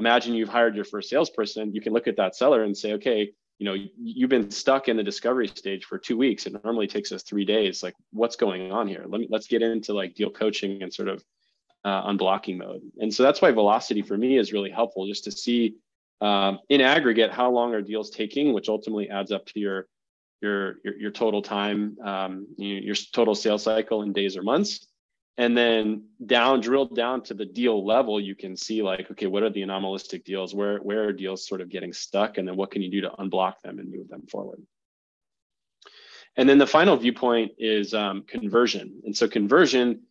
imagine 0.00 0.34
you've 0.34 0.48
hired 0.48 0.74
your 0.74 0.84
first 0.84 1.08
salesperson. 1.10 1.72
You 1.72 1.80
can 1.80 1.92
look 1.92 2.08
at 2.08 2.16
that 2.16 2.34
seller 2.34 2.64
and 2.64 2.76
say, 2.76 2.94
okay, 2.94 3.30
you 3.58 3.66
know 3.66 3.76
you've 4.02 4.30
been 4.30 4.50
stuck 4.50 4.88
in 4.88 4.96
the 4.96 5.02
discovery 5.04 5.46
stage 5.46 5.84
for 5.84 5.98
two 5.98 6.16
weeks. 6.16 6.46
It 6.46 6.64
normally 6.64 6.86
takes 6.86 7.12
us 7.12 7.22
three 7.22 7.44
days. 7.44 7.82
Like 7.82 7.94
what's 8.10 8.34
going 8.34 8.72
on 8.72 8.88
here? 8.88 9.04
Let 9.06 9.20
me 9.20 9.28
let's 9.30 9.46
get 9.46 9.62
into 9.62 9.92
like 9.92 10.14
deal 10.14 10.30
coaching 10.30 10.82
and 10.82 10.92
sort 10.92 11.08
of 11.08 11.22
uh, 11.84 12.08
unblocking 12.10 12.56
mode. 12.56 12.80
And 12.98 13.12
so 13.12 13.22
that's 13.22 13.42
why 13.42 13.50
velocity 13.52 14.02
for 14.02 14.16
me 14.16 14.38
is 14.38 14.52
really 14.52 14.70
helpful 14.70 15.06
just 15.06 15.24
to 15.24 15.30
see 15.30 15.76
um, 16.22 16.58
in 16.68 16.80
aggregate 16.80 17.30
how 17.30 17.50
long 17.50 17.74
are 17.74 17.82
deals 17.82 18.10
taking 18.10 18.52
which 18.52 18.68
ultimately 18.68 19.08
adds 19.08 19.30
up 19.32 19.46
to 19.46 19.60
your 19.60 19.86
your 20.42 20.76
your, 20.84 20.96
your 20.98 21.10
total 21.10 21.42
time 21.42 21.96
um, 22.04 22.46
your 22.56 22.94
total 23.12 23.34
sales 23.34 23.62
cycle 23.62 24.02
in 24.02 24.12
days 24.12 24.36
or 24.36 24.42
months 24.42 24.86
and 25.38 25.56
then 25.56 26.04
down 26.24 26.60
drilled 26.60 26.94
down 26.94 27.22
to 27.22 27.34
the 27.34 27.46
deal 27.46 27.84
level 27.84 28.20
you 28.20 28.34
can 28.34 28.56
see 28.56 28.82
like 28.82 29.10
okay 29.10 29.26
what 29.26 29.42
are 29.42 29.50
the 29.50 29.62
anomalistic 29.62 30.24
deals? 30.24 30.54
Where 30.54 30.78
where 30.78 31.04
are 31.04 31.12
deals 31.12 31.46
sort 31.46 31.60
of 31.60 31.68
getting 31.68 31.92
stuck? 31.92 32.38
And 32.38 32.46
then 32.46 32.56
what 32.56 32.70
can 32.70 32.82
you 32.82 32.90
do 32.90 33.02
to 33.02 33.10
unblock 33.10 33.60
them 33.62 33.78
and 33.78 33.90
move 33.90 34.08
them 34.08 34.26
forward? 34.26 34.62
And 36.36 36.48
then 36.48 36.58
the 36.58 36.66
final 36.66 36.96
viewpoint 36.96 37.52
is 37.58 37.92
um, 37.92 38.22
conversion. 38.22 39.00
And 39.04 39.16
so 39.16 39.28
conversion 39.28 40.02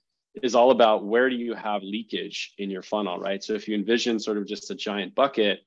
is 0.44 0.54
all 0.54 0.72
about 0.72 1.06
where 1.06 1.30
do 1.30 1.36
you 1.36 1.54
have 1.54 1.82
leakage 1.82 2.54
in 2.58 2.70
your 2.70 2.84
funnel 2.84 3.20
right? 3.20 3.44
So 3.44 3.54
if 3.54 3.68
you 3.68 3.76
envision 3.76 4.20
sort 4.20 4.38
of 4.38 4.46
just 4.46 4.70
a 4.72 4.76
giant 4.76 5.16
bucket 5.16 5.62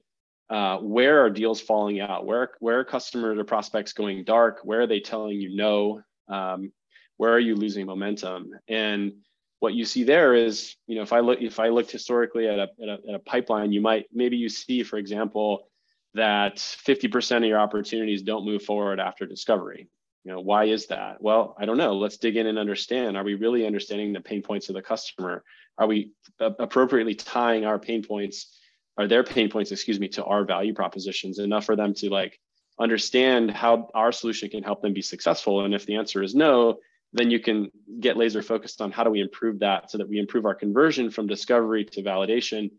uh, 0.52 0.76
where 0.78 1.24
are 1.24 1.30
deals 1.30 1.62
falling 1.62 2.00
out? 2.00 2.26
Where 2.26 2.50
where 2.60 2.80
are 2.80 2.84
customers 2.84 3.38
or 3.38 3.44
prospects 3.44 3.94
going 3.94 4.22
dark? 4.24 4.60
Where 4.64 4.82
are 4.82 4.86
they 4.86 5.00
telling 5.00 5.40
you 5.40 5.56
no? 5.56 6.02
Um, 6.28 6.72
where 7.16 7.32
are 7.32 7.40
you 7.40 7.56
losing 7.56 7.86
momentum? 7.86 8.50
And 8.68 9.14
what 9.62 9.74
you 9.74 9.84
see 9.84 10.02
there 10.02 10.34
is, 10.34 10.74
you 10.88 10.96
know, 10.96 11.02
if 11.02 11.12
I 11.12 11.20
look 11.20 11.40
if 11.40 11.60
I 11.60 11.68
looked 11.68 11.92
historically 11.92 12.48
at 12.48 12.58
a, 12.58 12.68
at 12.82 12.88
a, 12.88 12.98
at 13.08 13.14
a 13.14 13.18
pipeline, 13.20 13.70
you 13.70 13.80
might 13.80 14.06
maybe 14.12 14.36
you 14.36 14.48
see, 14.48 14.82
for 14.82 14.98
example, 14.98 15.68
that 16.14 16.56
50% 16.56 17.36
of 17.36 17.44
your 17.44 17.60
opportunities 17.60 18.22
don't 18.22 18.44
move 18.44 18.64
forward 18.64 18.98
after 18.98 19.24
discovery. 19.24 19.88
You 20.24 20.32
know, 20.32 20.40
why 20.40 20.64
is 20.64 20.86
that? 20.86 21.22
Well, 21.22 21.54
I 21.60 21.64
don't 21.64 21.76
know. 21.76 21.94
Let's 21.94 22.16
dig 22.16 22.36
in 22.36 22.48
and 22.48 22.58
understand. 22.58 23.16
Are 23.16 23.22
we 23.22 23.34
really 23.34 23.64
understanding 23.64 24.12
the 24.12 24.20
pain 24.20 24.42
points 24.42 24.68
of 24.68 24.74
the 24.74 24.82
customer? 24.82 25.44
Are 25.78 25.86
we 25.86 26.10
appropriately 26.40 27.14
tying 27.14 27.64
our 27.64 27.78
pain 27.78 28.02
points, 28.02 28.58
are 28.98 29.06
their 29.06 29.22
pain 29.22 29.48
points, 29.48 29.70
excuse 29.70 30.00
me, 30.00 30.08
to 30.08 30.24
our 30.24 30.44
value 30.44 30.74
propositions 30.74 31.38
enough 31.38 31.66
for 31.66 31.76
them 31.76 31.94
to 31.94 32.10
like 32.10 32.40
understand 32.80 33.52
how 33.52 33.90
our 33.94 34.10
solution 34.10 34.50
can 34.50 34.64
help 34.64 34.82
them 34.82 34.92
be 34.92 35.02
successful? 35.02 35.64
And 35.64 35.72
if 35.72 35.86
the 35.86 35.94
answer 35.94 36.20
is 36.20 36.34
no, 36.34 36.78
then 37.12 37.30
you 37.30 37.40
can 37.40 37.70
get 38.00 38.16
laser 38.16 38.42
focused 38.42 38.80
on 38.80 38.90
how 38.90 39.04
do 39.04 39.10
we 39.10 39.20
improve 39.20 39.58
that 39.60 39.90
so 39.90 39.98
that 39.98 40.08
we 40.08 40.18
improve 40.18 40.46
our 40.46 40.54
conversion 40.54 41.10
from 41.10 41.26
discovery 41.26 41.84
to 41.84 42.02
validation 42.02 42.70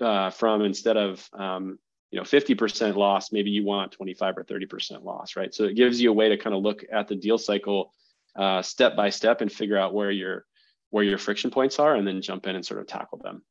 uh, 0.00 0.30
from 0.30 0.62
instead 0.62 0.96
of 0.96 1.28
um, 1.32 1.78
you 2.10 2.18
know 2.18 2.24
50% 2.24 2.94
loss 2.96 3.32
maybe 3.32 3.50
you 3.50 3.64
want 3.64 3.92
25 3.92 4.38
or 4.38 4.44
30% 4.44 5.04
loss 5.04 5.36
right? 5.36 5.52
So 5.54 5.64
it 5.64 5.74
gives 5.74 6.00
you 6.00 6.10
a 6.10 6.14
way 6.14 6.28
to 6.28 6.36
kind 6.36 6.54
of 6.54 6.62
look 6.62 6.84
at 6.92 7.08
the 7.08 7.16
deal 7.16 7.38
cycle 7.38 7.92
uh, 8.36 8.62
step 8.62 8.96
by 8.96 9.10
step 9.10 9.40
and 9.40 9.50
figure 9.50 9.78
out 9.78 9.94
where 9.94 10.10
your 10.10 10.44
where 10.90 11.04
your 11.04 11.18
friction 11.18 11.50
points 11.50 11.78
are 11.80 11.96
and 11.96 12.06
then 12.06 12.22
jump 12.22 12.46
in 12.46 12.54
and 12.54 12.64
sort 12.64 12.80
of 12.80 12.86
tackle 12.86 13.18
them. 13.18 13.42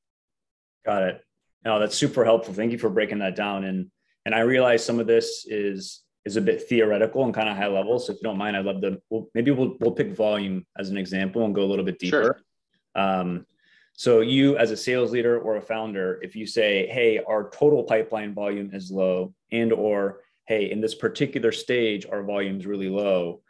Got 0.85 1.03
it. 1.03 1.25
No 1.65 1.79
that's 1.79 1.97
super 1.97 2.23
helpful. 2.23 2.53
Thank 2.53 2.71
you 2.71 2.77
for 2.77 2.89
breaking 2.89 3.19
that 3.19 3.35
down. 3.35 3.65
And 3.65 3.89
and 4.25 4.33
i 4.33 4.39
realize 4.39 4.85
some 4.85 4.99
of 4.99 5.07
this 5.07 5.45
is 5.49 6.01
is 6.25 6.37
a 6.37 6.41
bit 6.41 6.67
theoretical 6.67 7.25
and 7.25 7.33
kind 7.33 7.49
of 7.49 7.57
high 7.57 7.67
level. 7.67 7.99
So 7.99 8.13
if 8.13 8.19
you 8.19 8.23
don't 8.23 8.37
mind, 8.37 8.55
I'd 8.55 8.65
love 8.65 8.81
to 8.81 9.01
we'll, 9.09 9.29
maybe 9.33 9.51
we'll 9.51 9.75
we'll 9.79 9.91
pick 9.91 10.15
volume 10.15 10.65
as 10.77 10.89
an 10.89 10.97
example 10.97 11.45
and 11.45 11.53
go 11.53 11.63
a 11.63 11.69
little 11.69 11.85
bit 11.85 11.99
deeper. 11.99 12.41
Sure. 12.95 13.03
Um, 13.03 13.45
so 13.95 14.21
you 14.21 14.57
as 14.57 14.71
a 14.71 14.77
sales 14.77 15.11
leader 15.11 15.39
or 15.39 15.57
a 15.57 15.61
founder, 15.61 16.19
if 16.23 16.35
you 16.35 16.47
say, 16.47 16.87
"Hey, 16.87 17.19
our 17.19 17.49
total 17.49 17.83
pipeline 17.83 18.33
volume 18.33 18.71
is 18.73 18.89
low," 18.89 19.33
and 19.51 19.71
or 19.71 20.21
"Hey, 20.47 20.71
in 20.71 20.81
this 20.81 20.95
particular 20.95 21.51
stage, 21.51 22.05
our 22.05 22.23
volume 22.23 22.59
is 22.59 22.65
really 22.65 22.89
low," 22.89 23.41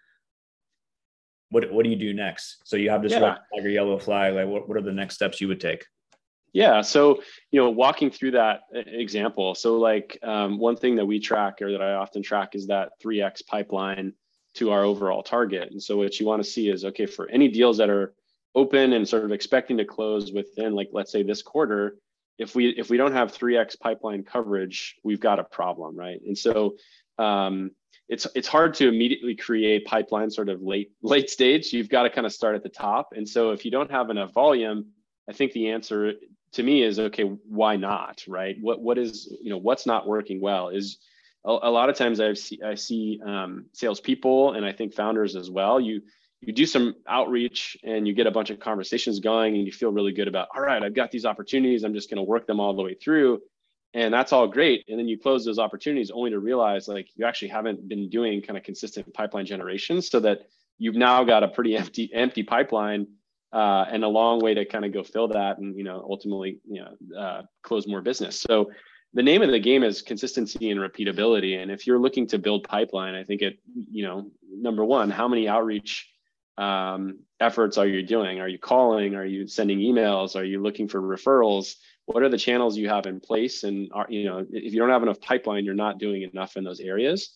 what 1.49 1.71
what 1.71 1.83
do 1.83 1.89
you 1.89 1.95
do 1.95 2.13
next? 2.13 2.57
So 2.65 2.75
you 2.75 2.89
have 2.89 3.03
this 3.03 3.13
yeah. 3.13 3.19
red 3.19 3.37
flag 3.49 3.65
or 3.65 3.69
yellow 3.69 3.99
flag. 3.99 4.33
Like, 4.33 4.47
what 4.47 4.67
what 4.67 4.77
are 4.77 4.81
the 4.81 4.91
next 4.91 5.15
steps 5.15 5.39
you 5.39 5.47
would 5.47 5.61
take? 5.61 5.85
Yeah. 6.53 6.81
So, 6.81 7.23
you 7.51 7.59
know, 7.59 7.71
walking 7.71 8.11
through 8.11 8.31
that 8.31 8.61
example. 8.71 9.55
So, 9.55 9.77
like, 9.77 10.19
um, 10.21 10.59
one 10.59 10.77
thing 10.77 10.95
that 10.95 11.05
we 11.05 11.19
track 11.19 11.61
or 11.61 11.71
that 11.71 11.81
I 11.81 11.93
often 11.93 12.21
track 12.21 12.53
is 12.53 12.67
that 12.67 12.91
3x 13.03 13.45
pipeline 13.45 14.13
to 14.55 14.71
our 14.71 14.83
overall 14.83 15.23
target. 15.23 15.71
And 15.71 15.81
so, 15.81 15.97
what 15.97 16.19
you 16.19 16.27
want 16.27 16.43
to 16.43 16.49
see 16.49 16.69
is 16.69 16.85
okay, 16.85 17.07
for 17.07 17.27
any 17.29 17.47
deals 17.47 17.77
that 17.77 17.89
are 17.89 18.13
open 18.53 18.93
and 18.93 19.07
sort 19.07 19.25
of 19.25 19.31
expecting 19.31 19.77
to 19.77 19.85
close 19.85 20.31
within, 20.31 20.73
like, 20.75 20.89
let's 20.93 21.11
say 21.11 21.23
this 21.23 21.41
quarter, 21.41 21.97
if 22.37 22.53
we 22.53 22.69
if 22.69 22.87
we 22.89 22.97
don't 22.97 23.13
have 23.13 23.33
3x 23.33 23.79
pipeline 23.79 24.23
coverage, 24.23 24.95
we've 25.03 25.19
got 25.19 25.39
a 25.39 25.43
problem, 25.43 25.95
right? 25.97 26.21
And 26.25 26.37
so, 26.37 26.75
um, 27.17 27.71
it's 28.09 28.27
it's 28.35 28.47
hard 28.47 28.75
to 28.75 28.87
immediately 28.87 29.35
create 29.35 29.85
pipeline 29.85 30.29
sort 30.29 30.49
of 30.49 30.61
late 30.61 30.91
late 31.01 31.31
stage. 31.31 31.73
You've 31.73 31.89
got 31.89 32.03
to 32.03 32.11
kind 32.11 32.27
of 32.27 32.33
start 32.33 32.55
at 32.55 32.61
the 32.61 32.69
top. 32.69 33.09
And 33.15 33.27
so, 33.27 33.51
if 33.51 33.65
you 33.65 33.71
don't 33.71 33.89
have 33.89 34.11
enough 34.11 34.33
volume, 34.33 34.91
I 35.27 35.33
think 35.33 35.53
the 35.53 35.69
answer 35.69 36.13
to 36.53 36.63
me 36.63 36.83
is 36.83 36.99
okay 36.99 37.23
why 37.23 37.75
not 37.75 38.23
right? 38.27 38.55
What 38.61 38.81
what 38.81 38.97
is 38.97 39.35
you 39.41 39.49
know 39.49 39.57
what's 39.57 39.85
not 39.85 40.07
working 40.07 40.41
well 40.41 40.69
is 40.69 40.97
a, 41.45 41.51
a 41.51 41.71
lot 41.71 41.89
of 41.89 41.97
times 41.97 42.19
i 42.19 42.33
see 42.33 42.59
i 42.65 42.75
see 42.75 43.19
um, 43.25 43.65
salespeople 43.73 44.53
and 44.53 44.65
i 44.65 44.71
think 44.71 44.93
founders 44.93 45.35
as 45.35 45.49
well. 45.49 45.79
You 45.79 46.01
you 46.41 46.53
do 46.53 46.65
some 46.65 46.95
outreach 47.07 47.77
and 47.83 48.07
you 48.07 48.13
get 48.13 48.27
a 48.27 48.31
bunch 48.31 48.49
of 48.49 48.59
conversations 48.59 49.19
going 49.19 49.55
and 49.55 49.65
you 49.65 49.71
feel 49.71 49.91
really 49.91 50.13
good 50.13 50.27
about 50.27 50.47
all 50.55 50.61
right 50.61 50.83
i've 50.83 50.95
got 50.95 51.11
these 51.11 51.25
opportunities. 51.25 51.83
I'm 51.83 51.93
just 51.93 52.09
going 52.09 52.17
to 52.17 52.23
work 52.23 52.47
them 52.47 52.59
all 52.59 52.75
the 52.75 52.83
way 52.83 52.95
through. 52.95 53.41
And 53.95 54.11
that's 54.11 54.33
all 54.33 54.47
great. 54.47 54.85
And 54.87 54.97
then 54.97 55.07
you 55.07 55.19
close 55.19 55.45
those 55.45 55.59
opportunities 55.59 56.09
only 56.09 56.31
to 56.31 56.39
realize 56.39 56.87
like 56.87 57.09
you 57.15 57.25
actually 57.25 57.49
haven't 57.49 57.87
been 57.87 58.09
doing 58.09 58.41
kind 58.41 58.57
of 58.57 58.63
consistent 58.63 59.13
pipeline 59.13 59.45
generation 59.45 60.01
so 60.01 60.19
that 60.21 60.47
you've 60.79 60.95
now 60.95 61.23
got 61.23 61.43
a 61.43 61.47
pretty 61.47 61.77
empty 61.77 62.09
empty 62.13 62.41
pipeline 62.41 63.07
uh, 63.53 63.85
and 63.89 64.03
a 64.03 64.07
long 64.07 64.39
way 64.39 64.53
to 64.55 64.65
kind 64.65 64.83
of 64.83 64.91
go 64.91 65.03
fill 65.03 65.27
that 65.27 65.59
and 65.59 65.77
you 65.77 65.83
know 65.83 66.05
ultimately 66.09 66.59
you 66.65 66.81
know 66.81 67.19
uh, 67.19 67.41
close 67.61 67.87
more 67.87 68.01
business. 68.01 68.39
So 68.39 68.71
the 69.13 69.23
name 69.23 69.43
of 69.43 69.51
the 69.51 69.59
game 69.59 69.83
is 69.83 70.01
consistency 70.01 70.71
and 70.71 70.79
repeatability. 70.79 71.61
And 71.61 71.69
if 71.69 71.85
you're 71.85 71.99
looking 71.99 72.25
to 72.27 72.39
build 72.39 72.67
pipeline 72.67 73.15
i 73.15 73.23
think 73.23 73.41
it 73.41 73.59
you 73.75 74.03
know 74.03 74.31
number 74.51 74.83
one 74.83 75.09
how 75.09 75.27
many 75.27 75.47
outreach 75.47 76.09
um, 76.57 77.19
efforts 77.39 77.77
are 77.77 77.87
you 77.87 78.03
doing? 78.03 78.39
Are 78.39 78.47
you 78.47 78.59
calling? 78.59 79.15
Are 79.15 79.25
you 79.25 79.47
sending 79.47 79.79
emails? 79.79 80.35
Are 80.35 80.43
you 80.43 80.61
looking 80.61 80.87
for 80.87 81.01
referrals? 81.01 81.75
What 82.05 82.21
are 82.21 82.29
the 82.29 82.37
channels 82.37 82.77
you 82.77 82.89
have 82.89 83.07
in 83.07 83.19
place? 83.19 83.63
And 83.63 83.89
are 83.93 84.05
you 84.09 84.25
know 84.25 84.45
if 84.51 84.73
you 84.73 84.79
don't 84.79 84.89
have 84.89 85.03
enough 85.03 85.21
pipeline 85.21 85.65
you're 85.65 85.73
not 85.73 85.99
doing 85.99 86.23
enough 86.23 86.57
in 86.57 86.63
those 86.63 86.79
areas. 86.79 87.33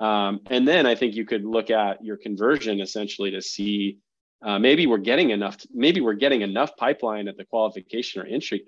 Um, 0.00 0.40
and 0.50 0.66
then 0.66 0.84
i 0.86 0.96
think 0.96 1.14
you 1.14 1.24
could 1.24 1.44
look 1.44 1.70
at 1.70 2.04
your 2.04 2.16
conversion 2.16 2.80
essentially 2.80 3.30
to 3.30 3.42
see 3.42 3.98
uh, 4.42 4.58
maybe 4.58 4.86
we're 4.86 4.98
getting 4.98 5.30
enough 5.30 5.58
maybe 5.72 6.00
we're 6.00 6.14
getting 6.14 6.42
enough 6.42 6.76
pipeline 6.76 7.28
at 7.28 7.36
the 7.36 7.44
qualification 7.44 8.20
or 8.20 8.26
intro 8.26 8.58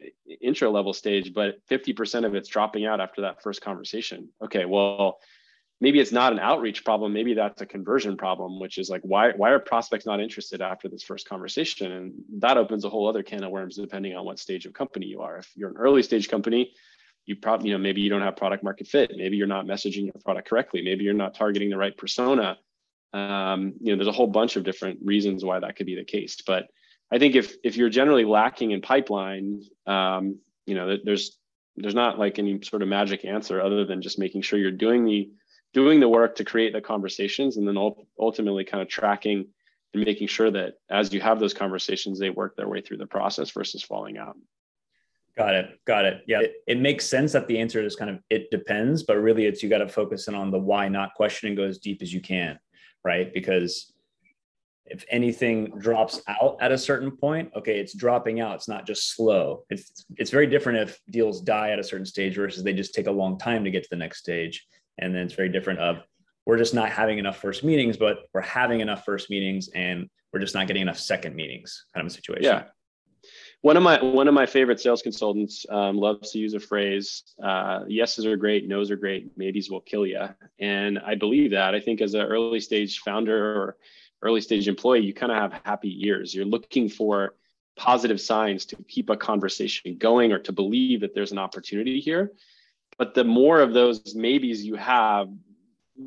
intro 0.41 0.71
level 0.71 0.93
stage 0.93 1.35
but 1.35 1.57
50% 1.69 2.25
of 2.25 2.35
it's 2.35 2.49
dropping 2.49 2.87
out 2.87 3.01
after 3.01 3.23
that 3.23 3.43
first 3.43 3.61
conversation. 3.61 4.29
Okay 4.43 4.65
well 4.65 5.19
maybe 5.81 5.99
it's 5.99 6.13
not 6.13 6.33
an 6.33 6.39
outreach 6.39 6.85
problem. 6.85 7.13
Maybe 7.13 7.35
that's 7.35 7.61
a 7.61 7.67
conversion 7.67 8.17
problem 8.17 8.61
which 8.61 8.79
is 8.79 8.89
like 8.89 9.03
why 9.03 9.33
why 9.33 9.51
are 9.51 9.59
prospects 9.59 10.07
not 10.07 10.21
interested 10.21 10.61
after 10.63 10.89
this 10.89 11.03
first 11.03 11.29
conversation? 11.29 11.91
And 11.91 12.13
that 12.39 12.57
opens 12.57 12.85
a 12.85 12.89
whole 12.89 13.09
other 13.09 13.25
can 13.25 13.43
of 13.43 13.51
worms 13.51 13.77
depending 13.77 14.17
on 14.17 14.25
what 14.25 14.39
stage 14.39 14.67
of 14.67 14.73
company 14.73 15.07
you 15.07 15.23
are. 15.23 15.39
If 15.39 15.51
you're 15.57 15.71
an 15.71 15.77
early 15.77 16.03
stage 16.03 16.29
company 16.29 16.73
you 17.27 17.35
probably 17.35 17.71
you 17.71 17.75
know 17.75 17.83
maybe 17.83 18.01
you 18.01 18.11
don't 18.11 18.23
have 18.23 18.37
product 18.37 18.63
market 18.63 18.87
fit. 18.87 19.11
Maybe 19.17 19.37
you're 19.37 19.47
not 19.47 19.67
messaging 19.67 20.05
your 20.05 20.15
product 20.25 20.49
correctly. 20.49 20.83
Maybe 20.83 21.05
you're 21.05 21.15
not 21.15 21.35
targeting 21.35 21.71
the 21.71 21.79
right 21.79 21.97
persona 21.97 22.59
um, 23.15 23.75
you 23.81 23.93
know, 23.93 23.97
there's 23.97 24.09
a 24.09 24.13
whole 24.13 24.27
bunch 24.27 24.57
of 24.57 24.65
different 24.65 24.99
reasons 25.03 25.45
why 25.45 25.61
that 25.61 25.77
could 25.77 25.87
be 25.87 25.95
the 25.95 26.05
case. 26.05 26.43
But 26.45 26.67
I 27.13 27.19
think 27.19 27.37
if 27.37 27.55
if 27.63 27.77
you're 27.77 27.89
generally 27.89 28.25
lacking 28.25 28.73
in 28.73 28.81
pipeline, 28.81 29.63
um, 29.87 30.39
you 30.67 30.75
know, 30.75 30.99
there's 31.03 31.39
there's 31.77 31.95
not 31.95 32.19
like 32.19 32.39
any 32.39 32.61
sort 32.63 32.83
of 32.83 32.89
magic 32.89 33.25
answer 33.25 33.61
other 33.61 33.85
than 33.85 34.03
just 34.03 34.19
making 34.19 34.43
sure 34.43 34.59
you're 34.59 34.73
doing 34.73 35.05
the 35.05 35.31
doing 35.73 36.01
the 36.01 36.09
work 36.09 36.37
to 36.37 36.45
create 36.45 36.73
the 36.73 36.81
conversations 36.81 37.57
and 37.57 37.67
then 37.67 37.77
ultimately 38.19 38.65
kind 38.65 38.83
of 38.83 38.89
tracking 38.89 39.47
and 39.93 40.05
making 40.05 40.29
sure 40.29 40.51
that 40.51 40.75
as 40.91 41.13
you 41.13 41.21
have 41.21 41.41
those 41.41 41.55
conversations 41.55 42.19
they 42.19 42.31
work 42.31 42.57
their 42.57 42.69
way 42.69 42.81
through 42.81 42.97
the 42.97 43.07
process 43.07 43.51
versus 43.51 43.83
falling 43.83 44.17
out. 44.17 44.37
Got 45.37 45.55
it. 45.55 45.81
Got 45.85 46.05
it. 46.05 46.23
Yeah. 46.29 46.43
It, 46.43 46.55
it 46.69 46.81
makes 46.81 47.05
sense 47.07 47.33
that 47.33 47.49
the 47.49 47.59
answer 47.59 47.83
is 47.83 47.97
kind 47.97 48.11
of 48.11 48.21
it 48.31 48.53
depends 48.53 49.03
but 49.03 49.17
really 49.17 49.47
it's 49.47 49.65
you 49.65 49.69
got 49.69 49.79
to 49.79 49.89
focus 49.89 50.29
in 50.29 50.35
on 50.37 50.53
the 50.53 50.59
why 50.59 50.89
not 50.89 51.15
question 51.15 51.49
and 51.49 51.57
go 51.57 51.65
as 51.65 51.79
deep 51.79 52.03
as 52.03 52.13
you 52.13 52.21
can 52.21 52.59
right? 53.05 53.33
Because 53.33 53.93
if 54.87 55.05
anything 55.11 55.73
drops 55.79 56.21
out 56.29 56.59
at 56.61 56.73
a 56.73 56.79
certain 56.79 57.11
point, 57.11 57.51
okay, 57.57 57.79
it's 57.79 57.95
dropping 57.95 58.41
out. 58.41 58.57
It's 58.57 58.69
not 58.69 58.87
just 58.87 59.15
slow. 59.15 59.65
It's 59.71 60.05
it's 60.17 60.31
very 60.31 60.47
different 60.47 60.79
if 60.79 61.01
deals 61.09 61.41
die 61.41 61.71
at 61.71 61.79
a 61.79 61.85
certain 61.85 62.07
stage 62.07 62.37
versus 62.37 62.63
they 62.63 62.75
just 62.75 62.95
take 62.95 63.07
a 63.07 63.11
long 63.11 63.39
time 63.39 63.65
to 63.65 63.71
get 63.71 63.83
to 63.85 63.91
the 63.91 63.97
next 63.97 64.19
stage. 64.19 64.67
And 64.99 65.15
then 65.15 65.23
it's 65.23 65.35
very 65.35 65.49
different 65.49 65.81
of 65.81 66.03
we're 66.47 66.59
just 66.59 66.75
not 66.75 66.91
having 66.91 67.19
enough 67.19 67.39
first 67.39 67.65
meetings, 67.65 67.97
but 67.97 68.19
we're 68.35 68.43
having 68.43 68.81
enough 68.81 69.05
first 69.05 69.31
meetings 69.31 69.69
and 69.75 70.09
we're 70.33 70.41
just 70.41 70.55
not 70.55 70.67
getting 70.67 70.83
enough 70.83 70.99
second 70.99 71.35
meetings 71.35 71.87
kind 71.95 72.07
of 72.07 72.13
a 72.13 72.15
situation. 72.15 72.45
Yeah. 72.45 72.65
One 73.65 73.79
of 73.79 73.83
my 73.83 73.99
one 74.03 74.29
of 74.29 74.35
my 74.35 74.45
favorite 74.45 74.79
sales 74.79 75.01
consultants 75.01 75.65
um, 75.71 75.97
loves 75.97 76.33
to 76.33 76.39
use 76.39 76.53
a 76.53 76.61
phrase 76.61 77.23
uh, 77.43 77.85
yeses 77.89 78.27
are 78.27 78.37
great 78.37 78.69
nos 78.69 78.91
are 78.91 78.97
great 78.97 79.39
maybes 79.39 79.71
will 79.71 79.81
kill 79.81 80.07
you 80.07 80.21
and 80.59 80.99
i 80.99 81.15
believe 81.15 81.53
that. 81.53 81.75
I 81.75 81.81
think 81.81 82.03
as 82.03 82.13
an 82.13 82.21
early 82.21 82.61
stage 82.61 82.99
founder 82.99 83.39
or 83.57 83.77
early 84.21 84.43
stage 84.43 84.69
employee 84.69 85.07
you 85.07 85.15
kind 85.15 85.33
of 85.33 85.39
have 85.39 85.63
happy 85.65 86.07
ears 86.07 86.35
you're 86.35 86.45
looking 86.45 86.91
for 86.91 87.37
positive 87.75 88.21
signs 88.21 88.67
to 88.67 88.77
keep 88.87 89.09
a 89.09 89.17
conversation 89.17 89.97
going 89.97 90.31
or 90.33 90.41
to 90.41 90.53
believe 90.53 91.01
that 91.01 91.15
there's 91.15 91.33
an 91.33 91.39
opportunity 91.39 92.01
here. 92.01 92.33
But 92.99 93.15
the 93.15 93.25
more 93.25 93.61
of 93.61 93.73
those 93.73 94.15
maybes 94.15 94.63
you 94.63 94.75
have 94.75 95.29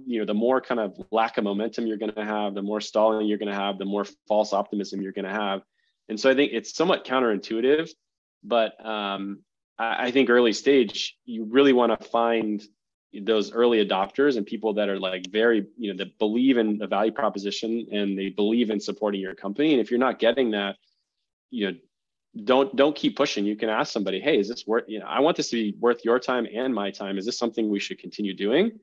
you 0.06 0.20
know 0.20 0.26
the 0.26 0.41
more 0.46 0.62
kind 0.62 0.80
of 0.80 0.96
lack 1.10 1.39
of 1.39 1.43
momentum 1.43 1.88
you're 1.88 1.98
going 1.98 2.13
to 2.13 2.24
have 2.24 2.54
the 2.54 2.62
more 2.62 2.82
stalling 2.82 3.26
you're 3.26 3.39
going 3.39 3.52
to 3.52 3.62
have 3.65 3.80
the 3.80 3.86
more 3.86 4.06
false 4.28 4.54
optimism 4.54 5.02
you're 5.02 5.12
going 5.12 5.26
to 5.26 5.32
have 5.32 5.63
and 6.10 6.20
so 6.20 6.30
I 6.30 6.36
think 6.36 6.52
it's 6.54 6.74
somewhat 6.76 7.06
counterintuitive, 7.06 7.89
but 8.43 8.84
um, 8.86 9.39
I, 9.78 10.08
I 10.08 10.12
think 10.12 10.30
early 10.30 10.54
stage, 10.54 11.17
you 11.26 11.46
really 11.46 11.74
want 11.74 12.00
to 12.00 12.08
find 12.10 12.63
those 13.22 13.52
early 13.52 13.86
adopters 13.86 14.38
and 14.38 14.46
people 14.46 14.74
that 14.74 14.89
are 14.89 15.00
like 15.00 15.30
very, 15.30 15.65
you 15.78 15.91
know, 15.91 15.98
that 15.98 16.17
believe 16.20 16.58
in 16.58 16.78
the 16.78 16.88
value 16.88 17.12
proposition 17.12 17.88
and 17.91 18.17
they 18.17 18.30
believe 18.30 18.70
in 18.70 18.80
supporting 18.80 19.22
your 19.22 19.36
company. 19.36 19.72
And 19.72 19.82
if 19.82 19.89
you're 19.89 20.00
not 20.00 20.20
getting 20.20 20.52
that, 20.52 20.76
you 21.50 21.72
know, 21.72 21.78
don't 22.43 22.76
don't 22.76 22.96
keep 22.96 23.15
pushing. 23.15 23.46
You 23.46 23.56
can 23.56 23.70
ask 23.70 23.91
somebody, 23.91 24.20
hey, 24.20 24.38
is 24.38 24.50
this 24.50 24.67
worth, 24.67 24.84
you 24.88 25.00
know, 25.00 25.08
I 25.08 25.22
want 25.22 25.38
this 25.38 25.50
to 25.50 25.56
be 25.56 25.76
worth 25.80 26.06
your 26.06 26.20
time 26.20 26.48
and 26.54 26.74
my 26.74 26.91
time. 26.91 27.17
Is 27.17 27.26
this 27.26 27.38
something 27.38 27.70
we 27.70 27.80
should 27.80 27.98
continue 28.00 28.36
doing? 28.36 28.80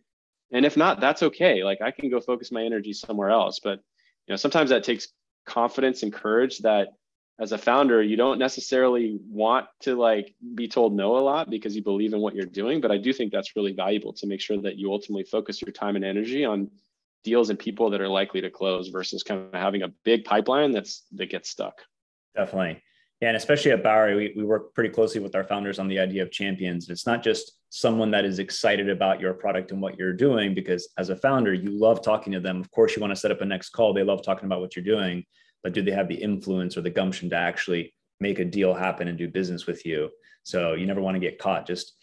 And 0.50 0.66
if 0.66 0.76
not, 0.76 1.00
that's 1.00 1.22
okay. 1.22 1.62
Like 1.62 1.80
I 1.80 1.90
can 1.90 2.10
go 2.10 2.20
focus 2.20 2.50
my 2.50 2.64
energy 2.64 2.92
somewhere 2.92 3.30
else. 3.30 3.60
But 3.62 3.80
you 4.26 4.32
know, 4.32 4.36
sometimes 4.36 4.70
that 4.70 4.82
takes 4.82 5.08
confidence 5.46 6.02
and 6.02 6.12
courage 6.12 6.58
that 6.60 6.88
as 7.40 7.52
a 7.52 7.58
founder 7.58 8.02
you 8.02 8.16
don't 8.16 8.38
necessarily 8.38 9.18
want 9.28 9.66
to 9.80 9.96
like 9.96 10.34
be 10.54 10.68
told 10.68 10.94
no 10.94 11.16
a 11.16 11.20
lot 11.20 11.50
because 11.50 11.74
you 11.74 11.82
believe 11.82 12.12
in 12.14 12.20
what 12.20 12.34
you're 12.34 12.46
doing 12.46 12.80
but 12.80 12.90
i 12.90 12.96
do 12.96 13.12
think 13.12 13.32
that's 13.32 13.56
really 13.56 13.72
valuable 13.72 14.12
to 14.12 14.26
make 14.26 14.40
sure 14.40 14.60
that 14.60 14.76
you 14.76 14.92
ultimately 14.92 15.24
focus 15.24 15.60
your 15.60 15.72
time 15.72 15.96
and 15.96 16.04
energy 16.04 16.44
on 16.44 16.70
deals 17.24 17.50
and 17.50 17.58
people 17.58 17.90
that 17.90 18.00
are 18.00 18.08
likely 18.08 18.40
to 18.40 18.50
close 18.50 18.88
versus 18.88 19.22
kind 19.22 19.40
of 19.40 19.52
having 19.60 19.82
a 19.82 19.88
big 20.04 20.24
pipeline 20.24 20.70
that's 20.70 21.04
that 21.12 21.30
gets 21.30 21.48
stuck. 21.48 21.80
Definitely. 22.36 22.82
Yeah 23.20 23.28
and 23.28 23.36
especially 23.36 23.72
at 23.72 23.82
bowery 23.82 24.14
we, 24.14 24.34
we 24.36 24.44
work 24.44 24.74
pretty 24.74 24.90
closely 24.90 25.20
with 25.20 25.34
our 25.34 25.44
founders 25.44 25.78
on 25.78 25.88
the 25.88 25.98
idea 25.98 26.22
of 26.22 26.30
champions. 26.30 26.90
It's 26.90 27.06
not 27.06 27.22
just 27.22 27.52
someone 27.70 28.10
that 28.12 28.24
is 28.24 28.38
excited 28.38 28.88
about 28.88 29.20
your 29.20 29.32
product 29.34 29.72
and 29.72 29.80
what 29.80 29.98
you're 29.98 30.12
doing 30.12 30.54
because 30.54 30.88
as 30.98 31.08
a 31.08 31.16
founder 31.16 31.54
you 31.54 31.70
love 31.70 32.02
talking 32.02 32.32
to 32.34 32.40
them. 32.40 32.60
Of 32.60 32.70
course 32.70 32.94
you 32.94 33.00
want 33.00 33.12
to 33.12 33.20
set 33.20 33.32
up 33.32 33.40
a 33.40 33.44
next 33.44 33.70
call. 33.70 33.94
They 33.94 34.04
love 34.04 34.22
talking 34.22 34.44
about 34.44 34.60
what 34.60 34.76
you're 34.76 34.84
doing 34.84 35.24
but 35.64 35.72
do 35.72 35.82
they 35.82 35.90
have 35.90 36.06
the 36.06 36.14
influence 36.14 36.76
or 36.76 36.82
the 36.82 36.90
gumption 36.90 37.30
to 37.30 37.36
actually 37.36 37.94
make 38.20 38.38
a 38.38 38.44
deal 38.44 38.74
happen 38.74 39.08
and 39.08 39.18
do 39.18 39.26
business 39.26 39.66
with 39.66 39.84
you? 39.84 40.10
So 40.44 40.74
you 40.74 40.86
never 40.86 41.00
want 41.00 41.16
to 41.16 41.20
get 41.20 41.38
caught 41.38 41.66
just 41.66 41.96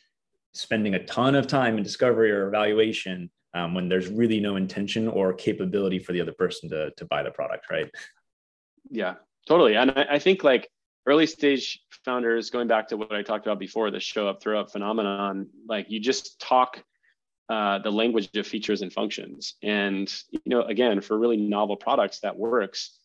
spending 0.54 0.96
a 0.96 1.06
ton 1.06 1.36
of 1.36 1.48
time 1.48 1.78
in 1.78 1.84
discovery 1.84 2.32
or 2.32 2.48
evaluation 2.48 3.30
um, 3.54 3.74
when 3.74 3.88
there's 3.88 4.08
really 4.08 4.40
no 4.40 4.56
intention 4.56 5.08
or 5.08 5.34
capability 5.34 6.00
for 6.00 6.12
the 6.12 6.22
other 6.22 6.34
person 6.34 6.70
to, 6.72 6.92
to 6.98 7.06
buy 7.06 7.24
the 7.24 7.32
product, 7.32 7.70
right? 7.70 7.90
Yeah, 8.90 9.16
totally. 9.48 9.76
And 9.76 9.92
I, 9.92 10.06
I 10.12 10.20
think 10.20 10.44
like 10.44 10.68
early 11.06 11.28
stage 11.28 11.82
founders, 12.04 12.50
going 12.50 12.68
back 12.68 12.88
to 12.90 12.98
what 12.98 13.14
I 13.14 13.22
talked 13.22 13.46
about 13.46 13.60
before, 13.60 13.92
the 13.92 14.00
show 14.00 14.28
up, 14.28 14.42
throw 14.42 14.60
up 14.60 14.72
phenomenon, 14.72 15.48
like 15.68 15.90
you 15.90 16.00
just 16.00 16.40
talk 16.40 16.84
uh, 17.50 17.80
the 17.80 17.92
language 17.92 18.30
of 18.36 18.48
features 18.48 18.82
and 18.82 18.92
functions. 18.92 19.56
And, 19.62 20.12
you 20.32 20.40
know, 20.46 20.64
again, 20.64 21.02
for 21.02 21.20
really 21.20 21.38
novel 21.38 21.76
products 21.76 22.22
that 22.22 22.38
works 22.38 22.98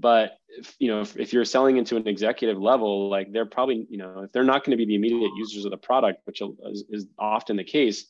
but 0.00 0.38
if, 0.48 0.74
you 0.78 0.88
know 0.88 1.00
if, 1.00 1.16
if, 1.16 1.32
you're 1.32 1.44
selling 1.44 1.76
into 1.76 1.96
an 1.96 2.08
executive 2.08 2.58
level 2.58 3.08
like 3.08 3.32
they're 3.32 3.46
probably 3.46 3.86
you 3.88 3.98
know 3.98 4.22
if 4.24 4.32
they're 4.32 4.44
not 4.44 4.64
going 4.64 4.72
to 4.72 4.76
be 4.76 4.86
the 4.86 4.94
immediate 4.94 5.30
users 5.36 5.64
of 5.64 5.70
the 5.70 5.76
product 5.76 6.20
which 6.24 6.40
is, 6.40 6.84
is, 6.90 7.06
often 7.18 7.56
the 7.56 7.64
case 7.64 8.06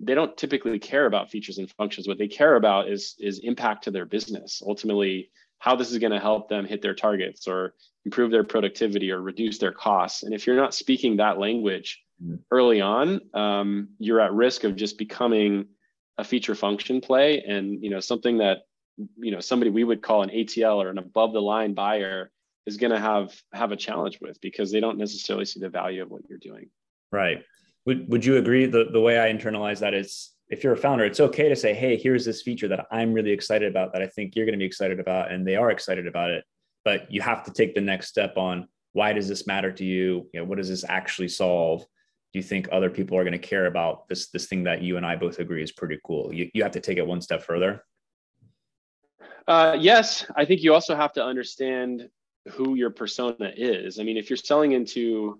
they 0.00 0.14
don't 0.14 0.36
typically 0.36 0.78
care 0.78 1.06
about 1.06 1.30
features 1.30 1.58
and 1.58 1.70
functions 1.72 2.08
what 2.08 2.18
they 2.18 2.28
care 2.28 2.56
about 2.56 2.88
is 2.88 3.14
is 3.18 3.40
impact 3.40 3.84
to 3.84 3.90
their 3.90 4.06
business 4.06 4.62
ultimately 4.66 5.30
how 5.58 5.74
this 5.74 5.90
is 5.90 5.98
going 5.98 6.12
to 6.12 6.20
help 6.20 6.48
them 6.48 6.66
hit 6.66 6.82
their 6.82 6.94
targets 6.94 7.48
or 7.48 7.74
improve 8.04 8.30
their 8.30 8.44
productivity 8.44 9.10
or 9.10 9.20
reduce 9.20 9.58
their 9.58 9.72
costs 9.72 10.22
and 10.22 10.34
if 10.34 10.46
you're 10.46 10.56
not 10.56 10.74
speaking 10.74 11.16
that 11.16 11.38
language 11.38 12.02
mm-hmm. 12.22 12.36
early 12.50 12.80
on 12.80 13.20
um, 13.34 13.88
you're 13.98 14.20
at 14.20 14.32
risk 14.32 14.64
of 14.64 14.76
just 14.76 14.98
becoming 14.98 15.66
a 16.18 16.24
feature 16.24 16.54
function 16.54 17.00
play 17.00 17.42
and 17.42 17.82
you 17.82 17.90
know 17.90 18.00
something 18.00 18.38
that 18.38 18.58
you 19.16 19.30
know 19.30 19.40
somebody 19.40 19.70
we 19.70 19.84
would 19.84 20.02
call 20.02 20.22
an 20.22 20.30
ATL 20.30 20.82
or 20.82 20.88
an 20.88 20.98
above 20.98 21.32
the 21.32 21.42
line 21.42 21.74
buyer 21.74 22.30
is 22.66 22.76
going 22.76 22.92
to 22.92 22.98
have 22.98 23.34
have 23.52 23.72
a 23.72 23.76
challenge 23.76 24.18
with 24.20 24.40
because 24.40 24.72
they 24.72 24.80
don't 24.80 24.98
necessarily 24.98 25.44
see 25.44 25.60
the 25.60 25.68
value 25.68 26.02
of 26.02 26.10
what 26.10 26.22
you're 26.28 26.38
doing. 26.38 26.70
Right. 27.12 27.42
Would 27.86 28.08
Would 28.10 28.24
you 28.24 28.36
agree? 28.36 28.66
The 28.66 28.86
the 28.90 29.00
way 29.00 29.20
I 29.20 29.32
internalize 29.32 29.80
that 29.80 29.94
is, 29.94 30.30
if 30.48 30.64
you're 30.64 30.72
a 30.72 30.76
founder, 30.76 31.04
it's 31.04 31.20
okay 31.20 31.48
to 31.48 31.56
say, 31.56 31.74
"Hey, 31.74 31.96
here's 31.96 32.24
this 32.24 32.42
feature 32.42 32.68
that 32.68 32.86
I'm 32.90 33.12
really 33.12 33.32
excited 33.32 33.68
about 33.68 33.92
that 33.92 34.02
I 34.02 34.06
think 34.06 34.34
you're 34.34 34.46
going 34.46 34.58
to 34.58 34.62
be 34.62 34.64
excited 34.64 35.00
about," 35.00 35.30
and 35.30 35.46
they 35.46 35.56
are 35.56 35.70
excited 35.70 36.06
about 36.06 36.30
it. 36.30 36.44
But 36.84 37.10
you 37.12 37.20
have 37.20 37.44
to 37.44 37.52
take 37.52 37.74
the 37.74 37.80
next 37.80 38.08
step 38.08 38.36
on 38.36 38.68
why 38.92 39.12
does 39.12 39.28
this 39.28 39.46
matter 39.46 39.72
to 39.72 39.84
you? 39.84 40.28
You 40.32 40.40
know, 40.40 40.44
what 40.44 40.58
does 40.58 40.68
this 40.68 40.84
actually 40.88 41.28
solve? 41.28 41.82
Do 42.32 42.38
you 42.38 42.42
think 42.42 42.68
other 42.72 42.90
people 42.90 43.18
are 43.18 43.24
going 43.24 43.32
to 43.32 43.38
care 43.38 43.66
about 43.66 44.08
this 44.08 44.30
this 44.30 44.46
thing 44.46 44.64
that 44.64 44.82
you 44.82 44.96
and 44.96 45.04
I 45.04 45.16
both 45.16 45.38
agree 45.38 45.62
is 45.62 45.72
pretty 45.72 45.98
cool? 46.04 46.32
You 46.32 46.50
you 46.54 46.62
have 46.62 46.72
to 46.72 46.80
take 46.80 46.96
it 46.96 47.06
one 47.06 47.20
step 47.20 47.42
further. 47.42 47.82
Uh, 49.46 49.76
yes, 49.78 50.24
I 50.36 50.44
think 50.44 50.62
you 50.62 50.72
also 50.72 50.96
have 50.96 51.12
to 51.14 51.24
understand 51.24 52.08
who 52.52 52.74
your 52.74 52.90
persona 52.90 53.52
is. 53.56 53.98
I 53.98 54.02
mean, 54.02 54.16
if 54.16 54.30
you're 54.30 54.36
selling 54.36 54.72
into 54.72 55.38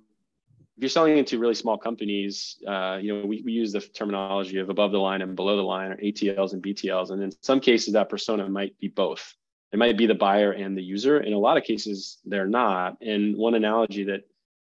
if 0.77 0.83
you're 0.83 0.91
selling 0.91 1.17
into 1.17 1.39
really 1.39 1.55
small 1.55 1.79
companies, 1.79 2.57
uh, 2.67 2.99
you 3.01 3.17
know, 3.17 3.25
we, 3.27 3.43
we 3.45 3.53
use 3.53 3.71
the 3.73 3.81
terminology 3.81 4.59
of 4.59 4.71
above 4.71 4.91
the 4.91 4.99
line 4.99 5.23
and 5.23 5.37
below 5.37 5.57
the 5.57 5.63
line, 5.63 5.93
or 5.93 5.97
ATLs 5.99 6.53
and 6.53 6.61
BTLs, 6.61 7.11
and 7.11 7.23
in 7.23 7.33
some 7.43 7.61
cases, 7.61 7.93
that 7.93 8.09
persona 8.09 8.49
might 8.49 8.77
be 8.81 8.89
both. 8.89 9.35
It 9.73 9.79
might 9.79 9.97
be 9.97 10.07
the 10.07 10.17
buyer 10.17 10.51
and 10.51 10.77
the 10.77 10.83
user. 10.83 11.21
In 11.21 11.33
a 11.33 11.39
lot 11.39 11.57
of 11.57 11.63
cases, 11.63 12.19
they're 12.25 12.49
not. 12.49 12.97
And 13.01 13.37
one 13.37 13.55
analogy 13.55 14.05
that 14.05 14.23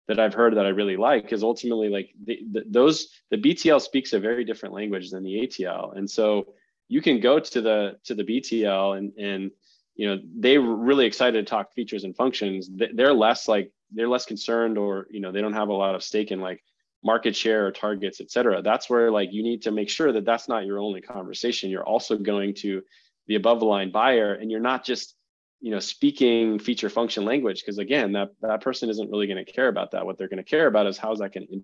that 0.07 0.19
I've 0.19 0.35
heard 0.35 0.57
that 0.57 0.65
I 0.65 0.71
really 0.71 0.97
like 0.97 1.33
is 1.33 1.43
ultimately 1.43 1.91
like 1.91 2.15
the, 2.25 2.41
the, 2.51 2.65
those 2.67 3.09
the 3.31 3.37
BTL 3.37 3.81
speaks 3.81 4.13
a 4.13 4.21
very 4.21 4.45
different 4.45 4.75
language 4.75 5.11
than 5.11 5.25
the 5.25 5.47
ATL, 5.47 5.97
and 5.97 6.09
so 6.09 6.55
you 6.89 7.01
can 7.03 7.21
go 7.21 7.39
to 7.39 7.61
the 7.61 7.99
to 8.05 8.15
the 8.15 8.25
BTL 8.25 8.99
and 8.99 9.13
and 9.19 9.51
you 9.95 10.09
know 10.09 10.23
they're 10.37 10.61
really 10.61 11.07
excited 11.07 11.45
to 11.45 11.49
talk 11.49 11.73
features 11.73 12.05
and 12.05 12.17
functions. 12.17 12.71
They're 12.95 13.15
less 13.15 13.49
like 13.49 13.73
they're 13.93 14.09
less 14.09 14.27
concerned 14.27 14.79
or 14.79 15.07
you 15.11 15.21
know 15.21 15.33
they 15.33 15.41
don't 15.41 15.53
have 15.53 15.69
a 15.69 15.73
lot 15.73 15.95
of 15.95 16.03
stake 16.03 16.31
in 16.31 16.41
like 16.41 16.63
market 17.05 17.37
share 17.37 17.67
or 17.67 17.73
targets, 17.73 18.21
et 18.21 18.31
cetera. 18.31 18.63
That's 18.63 18.91
where 18.91 19.11
like 19.11 19.33
you 19.33 19.43
need 19.43 19.63
to 19.63 19.71
make 19.71 19.89
sure 19.89 20.13
that 20.13 20.25
that's 20.25 20.49
not 20.49 20.67
your 20.67 20.79
only 20.79 21.01
conversation. 21.01 21.71
You're 21.71 21.87
also 21.87 22.17
going 22.17 22.55
to 22.57 22.83
the 23.29 23.37
above 23.37 23.61
the 23.61 23.67
line 23.67 23.93
buyer 23.93 24.35
and 24.35 24.51
you're 24.51 24.61
not 24.61 24.85
just 24.85 25.15
you 25.61 25.71
know 25.71 25.79
speaking 25.79 26.59
feature 26.59 26.89
function 26.89 27.25
language 27.25 27.61
because 27.61 27.79
again 27.79 28.13
that 28.13 28.31
that 28.41 28.61
person 28.61 28.89
isn't 28.89 29.11
really 29.11 29.27
going 29.27 29.45
to 29.45 29.53
care 29.53 29.69
about 29.69 29.93
that 29.93 30.05
what 30.07 30.17
they're 30.17 30.29
going 30.29 30.43
to 30.43 30.51
care 30.51 30.67
about 30.67 30.87
is 30.87 30.97
how 30.97 31.13
is 31.13 31.19
that 31.19 31.33
going 31.33 31.47
to 31.47 31.63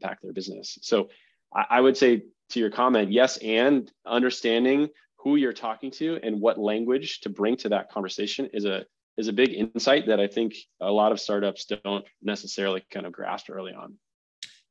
impact 0.00 0.22
their 0.22 0.32
business 0.32 0.78
so 0.82 1.08
I, 1.54 1.64
I 1.70 1.80
would 1.80 1.96
say 1.96 2.22
to 2.50 2.60
your 2.60 2.70
comment, 2.70 3.12
yes, 3.12 3.36
and 3.38 3.90
understanding 4.06 4.88
who 5.16 5.36
you're 5.36 5.52
talking 5.52 5.90
to 5.90 6.20
and 6.22 6.40
what 6.40 6.58
language 6.58 7.20
to 7.20 7.28
bring 7.28 7.56
to 7.56 7.68
that 7.68 7.90
conversation 7.90 8.48
is 8.52 8.64
a 8.64 8.84
is 9.16 9.28
a 9.28 9.32
big 9.32 9.54
insight 9.54 10.06
that 10.06 10.20
I 10.20 10.26
think 10.26 10.54
a 10.80 10.90
lot 10.90 11.10
of 11.10 11.18
startups 11.18 11.64
don't 11.64 12.04
necessarily 12.22 12.84
kind 12.90 13.06
of 13.06 13.12
grasp 13.12 13.48
early 13.50 13.72
on. 13.72 13.94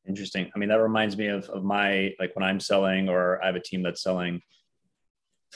Interesting. 0.07 0.51
I 0.55 0.59
mean, 0.59 0.69
that 0.69 0.79
reminds 0.79 1.17
me 1.17 1.27
of, 1.27 1.49
of 1.49 1.63
my 1.63 2.13
like 2.19 2.35
when 2.35 2.43
I'm 2.43 2.59
selling 2.59 3.09
or 3.09 3.43
I 3.43 3.47
have 3.47 3.55
a 3.55 3.59
team 3.59 3.81
that's 3.81 4.03
selling. 4.03 4.41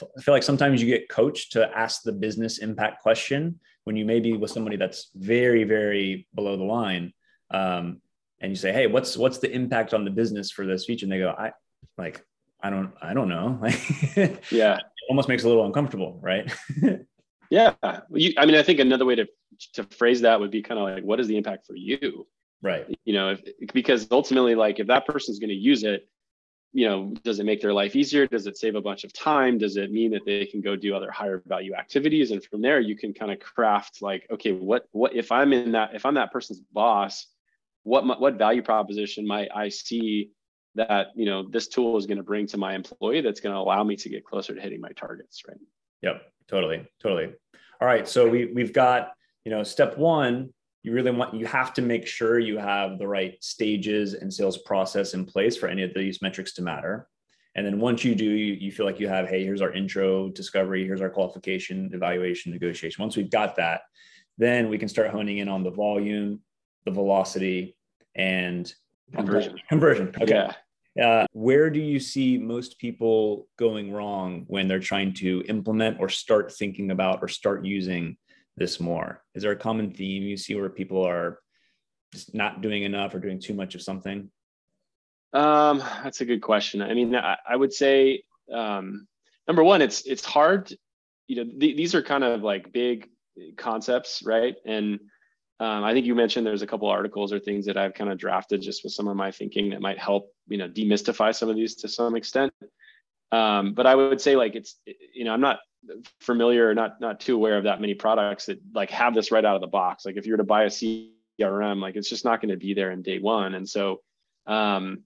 I 0.02 0.22
feel 0.22 0.34
like 0.34 0.42
sometimes 0.42 0.82
you 0.82 0.88
get 0.88 1.08
coached 1.08 1.52
to 1.52 1.76
ask 1.76 2.02
the 2.02 2.12
business 2.12 2.58
impact 2.58 3.02
question 3.02 3.60
when 3.84 3.96
you 3.96 4.04
may 4.04 4.18
be 4.18 4.32
with 4.32 4.50
somebody 4.50 4.76
that's 4.76 5.10
very, 5.14 5.64
very 5.64 6.26
below 6.34 6.56
the 6.56 6.64
line. 6.64 7.12
Um, 7.50 8.00
and 8.40 8.50
you 8.50 8.56
say, 8.56 8.72
"Hey, 8.72 8.86
what's 8.86 9.16
what's 9.16 9.38
the 9.38 9.50
impact 9.50 9.94
on 9.94 10.04
the 10.04 10.10
business 10.10 10.50
for 10.50 10.66
this 10.66 10.84
feature?" 10.84 11.04
And 11.04 11.12
they 11.12 11.18
go, 11.18 11.30
"I 11.30 11.52
like 11.98 12.24
I 12.62 12.70
don't 12.70 12.92
I 13.00 13.14
don't 13.14 13.28
know." 13.28 13.58
like 13.60 13.78
yeah, 14.50 14.76
it 14.76 14.82
almost 15.08 15.28
makes 15.28 15.44
a 15.44 15.48
little 15.48 15.66
uncomfortable, 15.66 16.18
right? 16.22 16.52
yeah, 17.50 17.74
you, 18.10 18.32
I 18.36 18.46
mean, 18.46 18.56
I 18.56 18.62
think 18.62 18.80
another 18.80 19.04
way 19.04 19.14
to 19.16 19.26
to 19.74 19.84
phrase 19.84 20.20
that 20.22 20.40
would 20.40 20.50
be 20.50 20.62
kind 20.62 20.78
of 20.78 20.84
like, 20.84 21.04
"What 21.04 21.20
is 21.20 21.28
the 21.28 21.36
impact 21.36 21.66
for 21.66 21.76
you?" 21.76 22.26
Right. 22.62 22.86
You 23.04 23.14
know, 23.14 23.30
if, 23.30 23.42
because 23.72 24.06
ultimately, 24.10 24.54
like, 24.54 24.80
if 24.80 24.86
that 24.88 25.06
person's 25.06 25.38
going 25.38 25.48
to 25.48 25.54
use 25.54 25.82
it, 25.82 26.06
you 26.74 26.86
know, 26.86 27.14
does 27.24 27.40
it 27.40 27.44
make 27.44 27.62
their 27.62 27.72
life 27.72 27.96
easier? 27.96 28.26
Does 28.26 28.46
it 28.46 28.58
save 28.58 28.74
a 28.74 28.82
bunch 28.82 29.04
of 29.04 29.14
time? 29.14 29.56
Does 29.56 29.78
it 29.78 29.90
mean 29.90 30.10
that 30.10 30.26
they 30.26 30.44
can 30.44 30.60
go 30.60 30.76
do 30.76 30.94
other 30.94 31.10
higher 31.10 31.42
value 31.46 31.74
activities? 31.74 32.32
And 32.32 32.44
from 32.44 32.60
there, 32.60 32.78
you 32.78 32.96
can 32.96 33.14
kind 33.14 33.32
of 33.32 33.40
craft 33.40 34.02
like, 34.02 34.26
okay, 34.30 34.52
what 34.52 34.84
what 34.92 35.14
if 35.14 35.32
I'm 35.32 35.52
in 35.54 35.72
that 35.72 35.94
if 35.94 36.04
I'm 36.04 36.14
that 36.14 36.32
person's 36.32 36.60
boss 36.72 37.26
what 37.82 38.20
what 38.20 38.34
value 38.34 38.62
proposition 38.62 39.26
might 39.26 39.48
I 39.54 39.68
see 39.68 40.30
that 40.74 41.08
you 41.16 41.26
know 41.26 41.48
this 41.48 41.68
tool 41.68 41.96
is 41.96 42.06
going 42.06 42.18
to 42.18 42.24
bring 42.24 42.46
to 42.48 42.56
my 42.56 42.74
employee 42.74 43.20
that's 43.20 43.40
going 43.40 43.54
to 43.54 43.60
allow 43.60 43.82
me 43.82 43.96
to 43.96 44.08
get 44.08 44.24
closer 44.24 44.54
to 44.54 44.60
hitting 44.60 44.80
my 44.80 44.92
targets, 44.92 45.42
right? 45.48 45.58
Yep, 46.02 46.22
totally, 46.48 46.86
totally. 47.02 47.32
All 47.80 47.88
right, 47.88 48.06
so 48.06 48.28
we 48.28 48.46
we've 48.46 48.72
got 48.72 49.12
you 49.44 49.50
know 49.50 49.62
step 49.62 49.98
one 49.98 50.50
you 50.82 50.92
really 50.92 51.10
want 51.10 51.34
you 51.34 51.46
have 51.46 51.74
to 51.74 51.82
make 51.82 52.06
sure 52.06 52.38
you 52.38 52.58
have 52.58 52.98
the 52.98 53.06
right 53.06 53.42
stages 53.42 54.14
and 54.14 54.32
sales 54.32 54.58
process 54.58 55.14
in 55.14 55.24
place 55.24 55.56
for 55.56 55.68
any 55.68 55.82
of 55.82 55.92
these 55.94 56.22
metrics 56.22 56.52
to 56.54 56.62
matter 56.62 57.06
and 57.56 57.66
then 57.66 57.80
once 57.80 58.04
you 58.04 58.14
do 58.14 58.24
you, 58.24 58.54
you 58.54 58.72
feel 58.72 58.86
like 58.86 59.00
you 59.00 59.08
have 59.08 59.28
hey 59.28 59.44
here's 59.44 59.60
our 59.60 59.72
intro 59.72 60.28
discovery 60.30 60.84
here's 60.84 61.00
our 61.00 61.10
qualification 61.10 61.90
evaluation 61.92 62.52
negotiation 62.52 63.02
once 63.02 63.16
we've 63.16 63.30
got 63.30 63.56
that 63.56 63.82
then 64.38 64.68
we 64.68 64.78
can 64.78 64.88
start 64.88 65.10
honing 65.10 65.38
in 65.38 65.48
on 65.48 65.62
the 65.62 65.70
volume 65.70 66.40
the 66.84 66.90
velocity 66.90 67.76
and 68.14 68.74
conversion 69.14 69.56
conversion 69.68 70.12
okay 70.20 70.34
yeah. 70.34 70.52
Uh, 70.98 71.26
where 71.32 71.70
do 71.70 71.78
you 71.78 72.00
see 72.00 72.36
most 72.36 72.78
people 72.78 73.48
going 73.56 73.92
wrong 73.92 74.44
when 74.48 74.66
they're 74.66 74.80
trying 74.80 75.14
to 75.14 75.44
implement 75.48 76.00
or 76.00 76.08
start 76.08 76.52
thinking 76.52 76.90
about 76.90 77.20
or 77.22 77.28
start 77.28 77.64
using 77.64 78.16
this 78.56 78.80
more? 78.80 79.22
Is 79.34 79.42
there 79.42 79.52
a 79.52 79.56
common 79.56 79.92
theme 79.92 80.24
you 80.24 80.36
see 80.36 80.54
where 80.54 80.68
people 80.68 81.06
are 81.06 81.38
just 82.12 82.34
not 82.34 82.60
doing 82.60 82.82
enough 82.82 83.14
or 83.14 83.20
doing 83.20 83.38
too 83.38 83.54
much 83.54 83.74
of 83.74 83.82
something? 83.82 84.30
Um, 85.32 85.78
that's 85.78 86.20
a 86.20 86.24
good 86.24 86.42
question. 86.42 86.82
I 86.82 86.92
mean, 86.92 87.14
I, 87.14 87.36
I 87.48 87.54
would 87.54 87.72
say 87.72 88.24
um, 88.52 89.06
number 89.46 89.62
one, 89.62 89.82
it's 89.82 90.02
it's 90.02 90.24
hard. 90.24 90.72
You 91.28 91.36
know, 91.36 91.52
th- 91.60 91.76
these 91.76 91.94
are 91.94 92.02
kind 92.02 92.24
of 92.24 92.42
like 92.42 92.72
big 92.72 93.08
concepts, 93.56 94.22
right? 94.24 94.56
And 94.66 94.98
um, 95.60 95.84
I 95.84 95.92
think 95.92 96.06
you 96.06 96.14
mentioned 96.14 96.46
there's 96.46 96.62
a 96.62 96.66
couple 96.66 96.88
articles 96.88 97.34
or 97.34 97.38
things 97.38 97.66
that 97.66 97.76
I've 97.76 97.92
kind 97.92 98.10
of 98.10 98.16
drafted 98.16 98.62
just 98.62 98.82
with 98.82 98.94
some 98.94 99.06
of 99.08 99.16
my 99.16 99.30
thinking 99.30 99.70
that 99.70 99.82
might 99.82 99.98
help, 99.98 100.32
you 100.48 100.56
know, 100.56 100.68
demystify 100.68 101.34
some 101.34 101.50
of 101.50 101.56
these 101.56 101.74
to 101.76 101.88
some 101.88 102.16
extent. 102.16 102.52
Um, 103.30 103.74
but 103.74 103.86
I 103.86 103.94
would 103.94 104.22
say 104.22 104.36
like 104.36 104.56
it's, 104.56 104.76
you 105.14 105.24
know, 105.24 105.34
I'm 105.34 105.42
not 105.42 105.60
familiar, 106.20 106.74
not 106.74 106.98
not 106.98 107.20
too 107.20 107.36
aware 107.36 107.58
of 107.58 107.64
that 107.64 107.78
many 107.78 107.92
products 107.92 108.46
that 108.46 108.58
like 108.74 108.90
have 108.90 109.14
this 109.14 109.30
right 109.30 109.44
out 109.44 109.54
of 109.54 109.60
the 109.60 109.66
box. 109.66 110.06
Like 110.06 110.16
if 110.16 110.24
you 110.24 110.32
were 110.32 110.38
to 110.38 110.44
buy 110.44 110.64
a 110.64 110.68
CRM, 110.68 111.80
like 111.80 111.94
it's 111.94 112.08
just 112.08 112.24
not 112.24 112.40
going 112.40 112.50
to 112.50 112.56
be 112.56 112.72
there 112.72 112.90
in 112.90 113.02
day 113.02 113.18
one. 113.18 113.54
And 113.54 113.68
so, 113.68 114.00
um, 114.46 115.04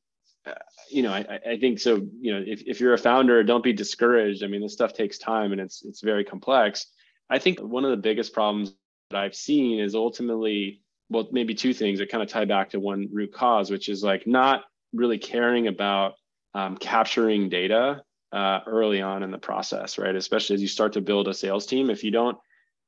you 0.88 1.02
know, 1.02 1.12
I, 1.12 1.40
I 1.50 1.58
think 1.58 1.80
so. 1.80 1.96
You 2.20 2.32
know, 2.32 2.44
if, 2.46 2.62
if 2.62 2.80
you're 2.80 2.94
a 2.94 2.98
founder, 2.98 3.42
don't 3.42 3.64
be 3.64 3.72
discouraged. 3.72 4.44
I 4.44 4.46
mean, 4.46 4.62
this 4.62 4.72
stuff 4.72 4.92
takes 4.92 5.18
time 5.18 5.50
and 5.50 5.60
it's 5.60 5.84
it's 5.84 6.00
very 6.00 6.22
complex. 6.22 6.86
I 7.28 7.40
think 7.40 7.58
one 7.58 7.84
of 7.84 7.90
the 7.90 7.96
biggest 7.96 8.32
problems 8.32 8.74
that 9.14 9.22
I've 9.22 9.34
seen 9.34 9.78
is 9.78 9.94
ultimately 9.94 10.80
well, 11.08 11.28
maybe 11.30 11.54
two 11.54 11.72
things 11.72 11.98
that 11.98 12.08
kind 12.08 12.22
of 12.22 12.28
tie 12.28 12.46
back 12.46 12.70
to 12.70 12.80
one 12.80 13.08
root 13.12 13.32
cause, 13.32 13.70
which 13.70 13.88
is 13.88 14.02
like 14.02 14.26
not 14.26 14.64
really 14.92 15.18
caring 15.18 15.68
about 15.68 16.14
um, 16.54 16.76
capturing 16.76 17.48
data 17.48 18.02
uh, 18.32 18.60
early 18.66 19.00
on 19.00 19.22
in 19.22 19.30
the 19.30 19.38
process, 19.38 19.98
right? 19.98 20.16
Especially 20.16 20.54
as 20.54 20.62
you 20.62 20.68
start 20.68 20.94
to 20.94 21.00
build 21.00 21.28
a 21.28 21.34
sales 21.34 21.66
team. 21.66 21.90
If 21.90 22.02
you 22.02 22.10
don't 22.10 22.38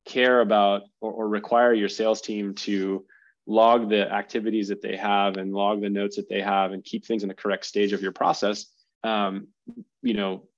care 0.07 0.41
about 0.41 0.83
or, 1.01 1.13
or 1.13 1.29
require 1.29 1.75
your 1.75 1.89
sales 1.89 2.21
team 2.21 2.55
to 2.55 3.05
log 3.47 3.89
the 3.89 4.11
activities 4.11 4.69
that 4.69 4.83
they 4.83 4.97
have 4.97 5.37
and 5.37 5.53
log 5.53 5.81
the 5.81 5.91
notes 5.91 6.17
that 6.17 6.29
they 6.29 6.41
have 6.41 6.73
and 6.73 6.83
keep 6.83 7.05
things 7.05 7.23
in 7.23 7.29
the 7.29 7.35
correct 7.35 7.67
stage 7.67 7.93
of 7.93 8.03
your 8.03 8.13
process, 8.13 8.67
um, 9.05 9.47
you 10.03 10.15
know, 10.15 10.49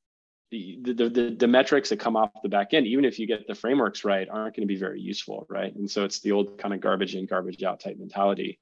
the, 0.51 0.79
the, 0.83 1.09
the, 1.09 1.37
the, 1.39 1.47
metrics 1.47 1.91
that 1.91 1.99
come 1.99 2.17
off 2.17 2.31
the 2.43 2.49
back 2.49 2.73
end, 2.73 2.87
even 2.87 3.05
if 3.05 3.19
you 3.19 3.27
get 3.27 3.47
the 3.47 3.55
frameworks 3.55 4.05
right, 4.05 4.29
aren't 4.29 4.57
going 4.57 4.67
to 4.67 4.73
be 4.73 4.79
very 4.79 5.01
useful, 5.01 5.47
right? 5.51 5.75
And 5.75 5.91
so 5.91 6.05
it's 6.05 6.21
the 6.21 6.33
old 6.33 6.59
kind 6.59 6.73
of 6.73 6.81
garbage 6.81 7.15
in, 7.15 7.27
garbage 7.27 7.63
out 7.63 7.81
type 7.81 7.97
mentality. 7.99 8.59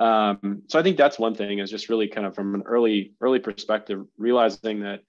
Um, 0.00 0.62
so 0.68 0.78
I 0.78 0.82
think 0.82 0.96
that's 0.96 1.18
one 1.18 1.34
thing 1.34 1.60
is 1.60 1.70
just 1.70 1.88
really 1.88 2.08
kind 2.08 2.26
of 2.26 2.34
from 2.34 2.54
an 2.56 2.62
early 2.66 3.12
early 3.20 3.38
perspective, 3.38 4.04
realizing 4.18 4.80
that 4.80 5.00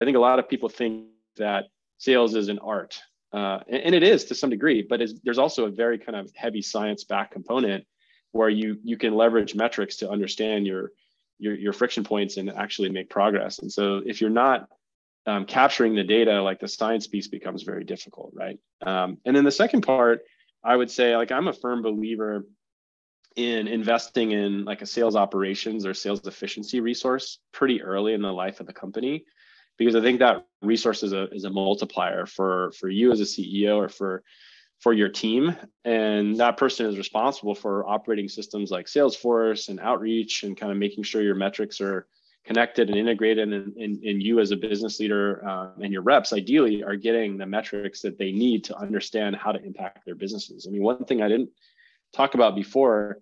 I 0.00 0.04
think 0.04 0.16
a 0.16 0.20
lot 0.20 0.40
of 0.40 0.48
people 0.48 0.68
think 0.68 1.06
that 1.36 1.66
sales 1.98 2.34
is 2.34 2.48
an 2.48 2.58
art, 2.58 3.00
uh, 3.32 3.60
and, 3.68 3.82
and, 3.82 3.94
it 3.94 4.02
is 4.02 4.24
to 4.26 4.34
some 4.34 4.50
degree, 4.50 4.84
but 4.88 5.00
there's 5.22 5.38
also 5.38 5.66
a 5.66 5.70
very 5.70 5.96
kind 5.96 6.16
of 6.16 6.30
heavy 6.34 6.60
science 6.60 7.04
back 7.04 7.30
component 7.30 7.86
where 8.32 8.48
you 8.48 8.78
you 8.82 8.96
can 8.96 9.14
leverage 9.14 9.54
metrics 9.54 9.96
to 9.98 10.10
understand 10.10 10.66
your 10.66 10.90
your, 11.38 11.54
your 11.54 11.72
friction 11.72 12.02
points 12.02 12.36
and 12.36 12.50
actually 12.50 12.88
make 12.88 13.10
progress. 13.10 13.60
And 13.60 13.70
so 13.70 14.00
if 14.04 14.20
you're 14.20 14.30
not 14.30 14.68
um, 15.26 15.44
capturing 15.44 15.94
the 15.94 16.04
data, 16.04 16.42
like 16.42 16.60
the 16.60 16.68
science 16.68 17.06
piece 17.06 17.28
becomes 17.28 17.62
very 17.62 17.84
difficult, 17.84 18.32
right? 18.34 18.58
Um, 18.84 19.18
and 19.24 19.36
then 19.36 19.44
the 19.44 19.50
second 19.50 19.82
part, 19.82 20.22
I 20.64 20.76
would 20.76 20.90
say, 20.90 21.16
like 21.16 21.32
I'm 21.32 21.48
a 21.48 21.52
firm 21.52 21.82
believer 21.82 22.46
in 23.36 23.66
investing 23.68 24.32
in 24.32 24.64
like 24.64 24.82
a 24.82 24.86
sales 24.86 25.16
operations 25.16 25.86
or 25.86 25.94
sales 25.94 26.26
efficiency 26.26 26.80
resource 26.80 27.38
pretty 27.52 27.82
early 27.82 28.14
in 28.14 28.22
the 28.22 28.32
life 28.32 28.60
of 28.60 28.66
the 28.66 28.72
company 28.72 29.24
because 29.78 29.96
I 29.96 30.00
think 30.00 30.18
that 30.18 30.46
resource 30.60 31.02
is 31.02 31.12
a 31.12 31.30
is 31.30 31.44
a 31.44 31.50
multiplier 31.50 32.26
for 32.26 32.72
for 32.78 32.88
you 32.88 33.10
as 33.10 33.20
a 33.20 33.24
CEO 33.24 33.76
or 33.76 33.88
for 33.88 34.22
for 34.80 34.92
your 34.92 35.08
team 35.08 35.56
and 35.84 36.36
that 36.36 36.56
person 36.56 36.86
is 36.86 36.98
responsible 36.98 37.54
for 37.54 37.88
operating 37.88 38.28
systems 38.28 38.70
like 38.70 38.86
Salesforce 38.86 39.68
and 39.68 39.80
outreach 39.80 40.42
and 40.42 40.56
kind 40.56 40.72
of 40.72 40.78
making 40.78 41.04
sure 41.04 41.22
your 41.22 41.34
metrics 41.34 41.80
are 41.80 42.06
connected 42.44 42.88
and 42.88 42.98
integrated 42.98 43.52
and, 43.52 44.02
you 44.22 44.40
as 44.40 44.50
a 44.50 44.56
business 44.56 44.98
leader 44.98 45.46
uh, 45.46 45.68
and 45.80 45.92
your 45.92 46.02
reps 46.02 46.32
ideally 46.32 46.82
are 46.82 46.96
getting 46.96 47.38
the 47.38 47.46
metrics 47.46 48.02
that 48.02 48.18
they 48.18 48.32
need 48.32 48.64
to 48.64 48.76
understand 48.76 49.36
how 49.36 49.52
to 49.52 49.62
impact 49.64 50.04
their 50.04 50.16
businesses. 50.16 50.66
I 50.66 50.70
mean 50.70 50.82
one 50.82 51.04
thing 51.04 51.22
i 51.22 51.28
didn't 51.28 51.50
talk 52.12 52.34
about 52.34 52.54
before 52.54 53.18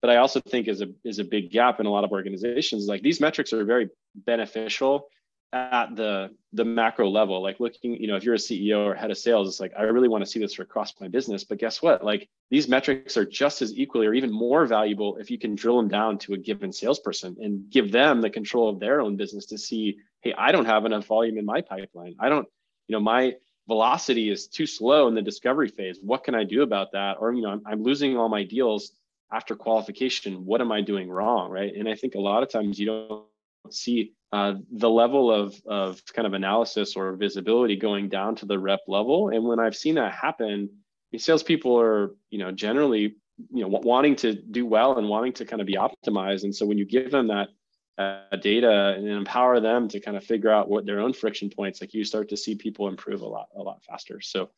but 0.00 0.10
i 0.10 0.16
also 0.16 0.40
think 0.40 0.68
is 0.68 0.80
a 0.80 0.88
is 1.04 1.18
a 1.18 1.24
big 1.24 1.50
gap 1.50 1.80
in 1.80 1.86
a 1.86 1.90
lot 1.90 2.04
of 2.04 2.10
organizations 2.10 2.86
like 2.86 3.02
these 3.02 3.20
metrics 3.20 3.52
are 3.52 3.64
very 3.64 3.88
beneficial 4.14 5.08
at 5.54 5.94
the 5.94 6.30
the 6.52 6.64
macro 6.64 7.08
level 7.08 7.40
like 7.40 7.60
looking 7.60 7.94
you 7.94 8.08
know 8.08 8.16
if 8.16 8.24
you're 8.24 8.34
a 8.34 8.38
ceo 8.38 8.86
or 8.86 8.94
head 8.94 9.12
of 9.12 9.16
sales 9.16 9.48
it's 9.48 9.60
like 9.60 9.72
i 9.78 9.82
really 9.82 10.08
want 10.08 10.22
to 10.24 10.28
see 10.28 10.40
this 10.40 10.58
across 10.58 10.92
my 11.00 11.06
business 11.06 11.44
but 11.44 11.58
guess 11.58 11.80
what? 11.80 12.04
Like 12.04 12.28
these 12.50 12.68
metrics 12.68 13.16
are 13.16 13.24
just 13.24 13.62
as 13.62 13.72
equally 13.72 14.06
or 14.08 14.14
even 14.14 14.32
more 14.32 14.66
valuable 14.66 15.16
if 15.16 15.30
you 15.30 15.38
can 15.38 15.54
drill 15.54 15.76
them 15.76 15.88
down 15.88 16.18
to 16.18 16.34
a 16.34 16.36
given 16.36 16.72
salesperson 16.72 17.36
and 17.40 17.70
give 17.70 17.92
them 17.92 18.20
the 18.20 18.30
control 18.30 18.68
of 18.68 18.80
their 18.80 19.00
own 19.00 19.16
business 19.16 19.46
to 19.46 19.58
see 19.58 19.96
hey 20.22 20.34
i 20.36 20.50
don't 20.50 20.64
have 20.64 20.84
enough 20.86 21.06
volume 21.06 21.38
in 21.38 21.44
my 21.44 21.60
pipeline. 21.60 22.16
I 22.18 22.28
don't 22.28 22.48
you 22.88 22.94
know 22.94 23.00
my 23.00 23.34
velocity 23.68 24.30
is 24.30 24.48
too 24.48 24.66
slow 24.66 25.06
in 25.06 25.14
the 25.14 25.22
discovery 25.22 25.68
phase. 25.68 25.98
What 26.02 26.24
can 26.24 26.34
i 26.34 26.42
do 26.42 26.62
about 26.62 26.90
that? 26.92 27.18
Or 27.20 27.32
you 27.32 27.42
know 27.42 27.50
i'm, 27.50 27.62
I'm 27.64 27.82
losing 27.84 28.16
all 28.16 28.28
my 28.28 28.42
deals 28.42 28.90
after 29.32 29.54
qualification. 29.54 30.44
What 30.44 30.60
am 30.60 30.72
i 30.72 30.80
doing 30.80 31.08
wrong 31.08 31.48
right? 31.52 31.72
And 31.72 31.88
i 31.88 31.94
think 31.94 32.16
a 32.16 32.20
lot 32.20 32.42
of 32.42 32.48
times 32.48 32.80
you 32.80 32.86
don't 32.86 33.24
see 33.70 34.12
uh, 34.34 34.54
the 34.72 34.90
level 34.90 35.30
of, 35.30 35.54
of 35.64 36.02
kind 36.12 36.26
of 36.26 36.34
analysis 36.34 36.96
or 36.96 37.14
visibility 37.14 37.76
going 37.76 38.08
down 38.08 38.34
to 38.34 38.46
the 38.46 38.58
rep 38.58 38.80
level. 38.88 39.28
And 39.28 39.44
when 39.44 39.60
I've 39.60 39.76
seen 39.76 39.94
that 39.94 40.12
happen, 40.12 40.70
salespeople 41.16 41.78
are, 41.78 42.16
you 42.30 42.40
know, 42.40 42.50
generally, 42.50 43.14
you 43.52 43.62
know, 43.62 43.68
wanting 43.68 44.16
to 44.16 44.34
do 44.34 44.66
well 44.66 44.98
and 44.98 45.08
wanting 45.08 45.34
to 45.34 45.44
kind 45.44 45.60
of 45.62 45.68
be 45.68 45.76
optimized. 45.76 46.42
And 46.42 46.52
so 46.52 46.66
when 46.66 46.78
you 46.78 46.84
give 46.84 47.12
them 47.12 47.28
that 47.28 47.48
uh, 47.96 48.36
data 48.42 48.94
and 48.96 49.06
empower 49.08 49.60
them 49.60 49.86
to 49.90 50.00
kind 50.00 50.16
of 50.16 50.24
figure 50.24 50.50
out 50.50 50.68
what 50.68 50.84
their 50.84 50.98
own 50.98 51.12
friction 51.12 51.48
points, 51.48 51.80
like 51.80 51.94
you 51.94 52.02
start 52.02 52.30
to 52.30 52.36
see 52.36 52.56
people 52.56 52.88
improve 52.88 53.22
a 53.22 53.28
lot, 53.28 53.46
a 53.54 53.62
lot 53.62 53.84
faster. 53.84 54.20
So 54.20 54.50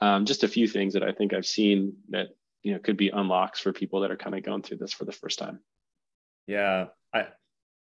um, 0.00 0.26
just 0.26 0.42
a 0.42 0.48
few 0.48 0.66
things 0.66 0.94
that 0.94 1.04
I 1.04 1.12
think 1.12 1.32
I've 1.32 1.46
seen 1.46 1.94
that, 2.08 2.30
you 2.64 2.72
know, 2.72 2.80
could 2.80 2.96
be 2.96 3.10
unlocks 3.10 3.60
for 3.60 3.72
people 3.72 4.00
that 4.00 4.10
are 4.10 4.16
kind 4.16 4.34
of 4.34 4.42
going 4.42 4.62
through 4.62 4.78
this 4.78 4.92
for 4.92 5.04
the 5.04 5.12
first 5.12 5.38
time. 5.38 5.60
Yeah. 6.48 6.86
I, 7.14 7.28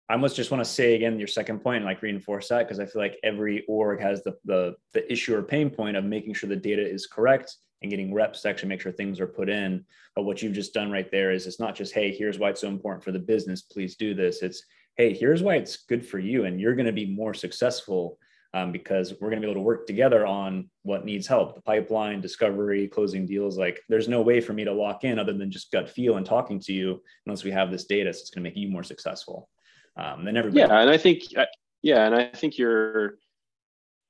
I 0.09 0.15
almost 0.15 0.37
just 0.37 0.51
want 0.51 0.65
to 0.65 0.71
say 0.71 0.95
again 0.95 1.19
your 1.19 1.29
second 1.29 1.61
point, 1.61 1.85
like 1.85 2.01
reinforce 2.01 2.49
that 2.49 2.67
because 2.67 2.81
I 2.81 2.87
feel 2.87 3.03
like 3.03 3.19
every 3.23 3.65
org 3.69 4.01
has 4.01 4.23
the, 4.23 4.37
the 4.45 4.75
the 4.95 5.11
issue 5.13 5.37
or 5.37 5.43
pain 5.43 5.69
point 5.69 5.97
of 5.97 6.05
making 6.05 6.35
sure 6.35 6.49
the 6.49 6.57
data 6.57 6.87
is 6.87 7.07
correct 7.07 7.57
and 7.83 7.91
getting 7.91 8.15
reps 8.15 8.43
to 8.43 8.49
actually 8.49 8.71
make 8.71 8.81
sure 8.81 8.91
things 8.91 9.21
are 9.21 9.27
put 9.27 9.49
in. 9.49 9.85
But 10.17 10.23
what 10.23 10.43
you've 10.43 10.55
just 10.55 10.75
done 10.75 10.91
right 10.91 11.11
there 11.11 11.31
is 11.31 11.47
it's 11.47 11.61
not 11.61 11.75
just 11.75 11.93
hey, 11.93 12.11
here's 12.11 12.39
why 12.39 12.51
it's 12.51 12.63
so 12.63 12.69
important 12.69 13.05
for 13.05 13.13
the 13.13 13.19
business. 13.19 13.63
Please 13.63 13.97
do 13.97 14.15
this. 14.15 14.43
It's 14.43 14.65
hey, 14.97 15.13
here's 15.13 15.43
why 15.43 15.57
it's 15.57 15.85
good 15.85 16.05
for 16.05 16.19
you, 16.19 16.45
and 16.47 16.59
you're 16.59 16.75
going 16.75 16.87
to 16.87 16.93
be 16.93 17.07
more 17.07 17.35
successful 17.35 18.19
um, 18.55 18.73
because 18.73 19.13
we're 19.21 19.29
going 19.29 19.43
to 19.43 19.47
be 19.47 19.51
able 19.51 19.61
to 19.61 19.65
work 19.65 19.87
together 19.87 20.27
on 20.27 20.71
what 20.83 21.05
needs 21.05 21.27
help 21.27 21.55
the 21.55 21.61
pipeline 21.61 22.21
discovery 22.23 22.89
closing 22.89 23.27
deals 23.27 23.59
like 23.59 23.79
there's 23.91 24.09
no 24.09 24.23
way 24.23 24.41
for 24.41 24.55
me 24.55 24.65
to 24.65 24.73
lock 24.73 25.05
in 25.05 25.19
other 25.19 25.35
than 25.35 25.51
just 25.51 25.71
gut 25.71 25.87
feel 25.89 26.17
and 26.17 26.25
talking 26.25 26.59
to 26.59 26.73
you 26.73 27.03
unless 27.27 27.45
we 27.45 27.51
have 27.51 27.71
this 27.71 27.85
data 27.85 28.11
so 28.13 28.21
it's 28.21 28.31
going 28.31 28.43
to 28.43 28.49
make 28.49 28.57
you 28.57 28.71
more 28.71 28.83
successful 28.83 29.51
um, 29.99 30.25
than 30.25 30.37
everybody. 30.37 30.61
Yeah, 30.61 30.81
and 30.81 30.89
I 30.89 30.97
think 30.97 31.25
uh, 31.37 31.45
yeah, 31.83 32.07
and 32.07 32.15
I 32.15 32.27
think 32.27 32.57
you're 32.57 33.19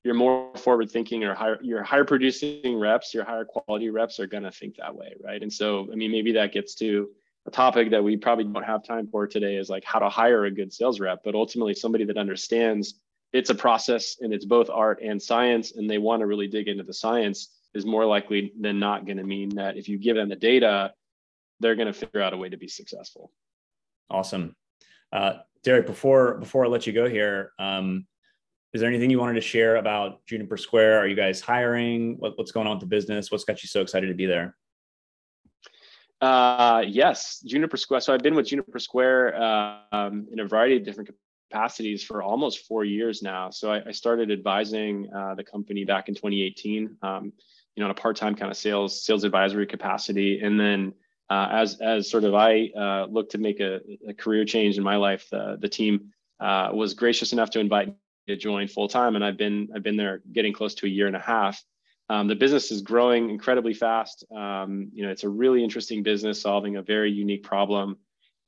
you're 0.05 0.15
more 0.15 0.55
forward 0.57 0.91
thinking 0.91 1.25
or 1.25 1.35
higher 1.35 1.59
your 1.63 1.83
higher 1.83 2.05
producing 2.05 2.79
reps, 2.79 3.13
your 3.13 3.25
higher 3.25 3.45
quality 3.45 3.91
reps 3.91 4.21
are 4.21 4.27
going 4.27 4.45
to 4.45 4.51
think 4.51 4.77
that 4.77 4.95
way, 4.95 5.15
right? 5.23 5.43
And 5.43 5.53
so 5.53 5.89
I 5.93 5.97
mean 5.97 6.13
maybe 6.13 6.33
that 6.33 6.53
gets 6.53 6.75
to 6.77 7.09
a 7.47 7.51
topic 7.51 7.91
that 7.91 8.05
we 8.05 8.17
probably 8.17 8.45
don't 8.45 8.63
have 8.63 8.85
time 8.85 9.09
for 9.09 9.27
today 9.27 9.57
is 9.57 9.71
like 9.71 9.85
how 9.85 9.99
to 9.99 10.09
hire 10.09 10.45
a 10.45 10.51
good 10.51 10.73
sales 10.73 11.01
rep, 11.01 11.21
but 11.25 11.35
ultimately 11.35 11.75
somebody 11.75 12.05
that 12.05 12.19
understands 12.19 13.01
it's 13.33 13.51
a 13.51 13.55
process 13.55 14.17
and 14.21 14.33
it's 14.33 14.45
both 14.45 14.71
art 14.71 15.01
and 15.03 15.21
science 15.21 15.73
and 15.73 15.89
they 15.89 15.99
want 15.99 16.21
to 16.21 16.27
really 16.27 16.47
dig 16.47 16.69
into 16.69 16.83
the 16.83 16.95
science 16.95 17.51
is 17.75 17.85
more 17.85 18.07
likely 18.07 18.53
than 18.59 18.79
not 18.79 19.05
going 19.05 19.19
to 19.19 19.25
mean 19.25 19.51
that 19.51 19.77
if 19.77 19.89
you 19.89 19.99
give 19.99 20.17
them 20.17 20.29
the 20.29 20.37
data 20.37 20.93
they're 21.61 21.77
going 21.77 21.87
to 21.87 21.93
figure 21.93 22.23
out 22.23 22.33
a 22.33 22.37
way 22.37 22.49
to 22.49 22.57
be 22.57 22.69
successful 22.69 23.31
awesome 24.11 24.57
uh, 25.13 25.35
Derek, 25.65 25.87
before 25.87 26.35
before 26.39 26.65
I 26.65 26.69
let 26.69 26.87
you 26.87 26.93
go 26.93 27.09
here, 27.09 27.53
um, 27.59 28.07
is 28.75 28.81
there 28.81 28.89
anything 28.89 29.11
you 29.11 29.19
wanted 29.19 29.35
to 29.35 29.41
share 29.41 29.77
about 29.77 30.25
Juniper 30.27 30.57
Square? 30.57 30.99
Are 30.99 31.07
you 31.07 31.17
guys 31.17 31.41
hiring? 31.41 32.17
What, 32.19 32.37
what's 32.37 32.53
going 32.53 32.67
on 32.67 32.75
with 32.77 32.81
the 32.81 32.87
business? 32.87 33.31
What's 33.31 33.45
got 33.45 33.63
you 33.63 33.69
so 33.69 33.81
excited 33.81 34.09
to 34.09 34.15
be 34.15 34.27
there? 34.27 34.57
Uh, 36.21 36.83
yes, 36.87 37.41
Juniper 37.47 37.77
Square. 37.77 38.01
So 38.01 38.13
I've 38.13 38.23
been 38.23 38.35
with 38.35 38.47
Juniper 38.47 38.79
Square 38.79 39.41
um, 39.93 40.27
in 40.31 40.41
a 40.41 40.47
variety 40.47 40.77
of 40.77 40.85
different 40.85 41.11
capacities 41.51 42.05
for 42.05 42.23
almost 42.23 42.67
four 42.67 42.85
years 42.85 43.23
now. 43.23 43.51
So 43.51 43.73
I, 43.73 43.83
I 43.89 43.93
started 43.93 44.31
advising 44.31 45.09
uh, 45.15 45.35
the 45.35 45.45
company 45.45 45.85
back 45.85 46.09
in 46.09 46.15
2018, 46.15 46.97
um, 47.03 47.33
you 47.75 47.81
know, 47.81 47.87
on 47.87 47.91
a 47.91 47.95
part-time 47.95 48.35
kind 48.35 48.51
of 48.51 48.57
sales 48.57 49.05
sales 49.05 49.25
advisory 49.25 49.67
capacity, 49.67 50.41
and 50.41 50.59
then 50.59 50.93
uh, 51.31 51.49
as 51.51 51.81
as 51.81 52.11
sort 52.11 52.25
of 52.25 52.35
I 52.35 52.71
uh, 52.77 53.07
looked 53.07 53.33
to 53.33 53.39
make 53.39 53.61
a, 53.61 53.81
a, 54.09 54.15
career 54.15 54.45
change 54.45 54.79
in 54.79 54.85
my 54.85 54.97
life, 54.97 55.29
the 55.31 55.59
the 55.61 55.69
team 55.69 56.13
uh, 56.41 56.71
was 56.73 56.95
gracious 56.95 57.33
enough 57.33 57.51
to 57.51 57.61
invite 57.61 57.89
me 57.89 57.95
to 58.29 58.37
join 58.37 58.69
full 58.69 58.89
time, 58.89 59.15
and 59.15 59.25
I've 59.25 59.37
been 59.37 59.69
I've 59.75 59.83
been 59.83 59.97
there 59.97 60.23
getting 60.33 60.53
close 60.53 60.75
to 60.77 60.87
a 60.87 60.89
year 60.89 61.07
and 61.07 61.17
a 61.17 61.21
half. 61.21 61.63
Um, 62.11 62.29
the 62.29 62.35
business 62.35 62.71
is 62.71 62.81
growing 62.81 63.29
incredibly 63.29 63.75
fast. 63.75 64.25
Um, 64.35 64.89
you 64.95 65.05
know, 65.05 65.11
it's 65.11 65.25
a 65.25 65.29
really 65.29 65.63
interesting 65.63 66.03
business 66.03 66.41
solving 66.41 66.77
a 66.77 66.83
very 66.83 67.11
unique 67.11 67.43
problem, 67.43 67.99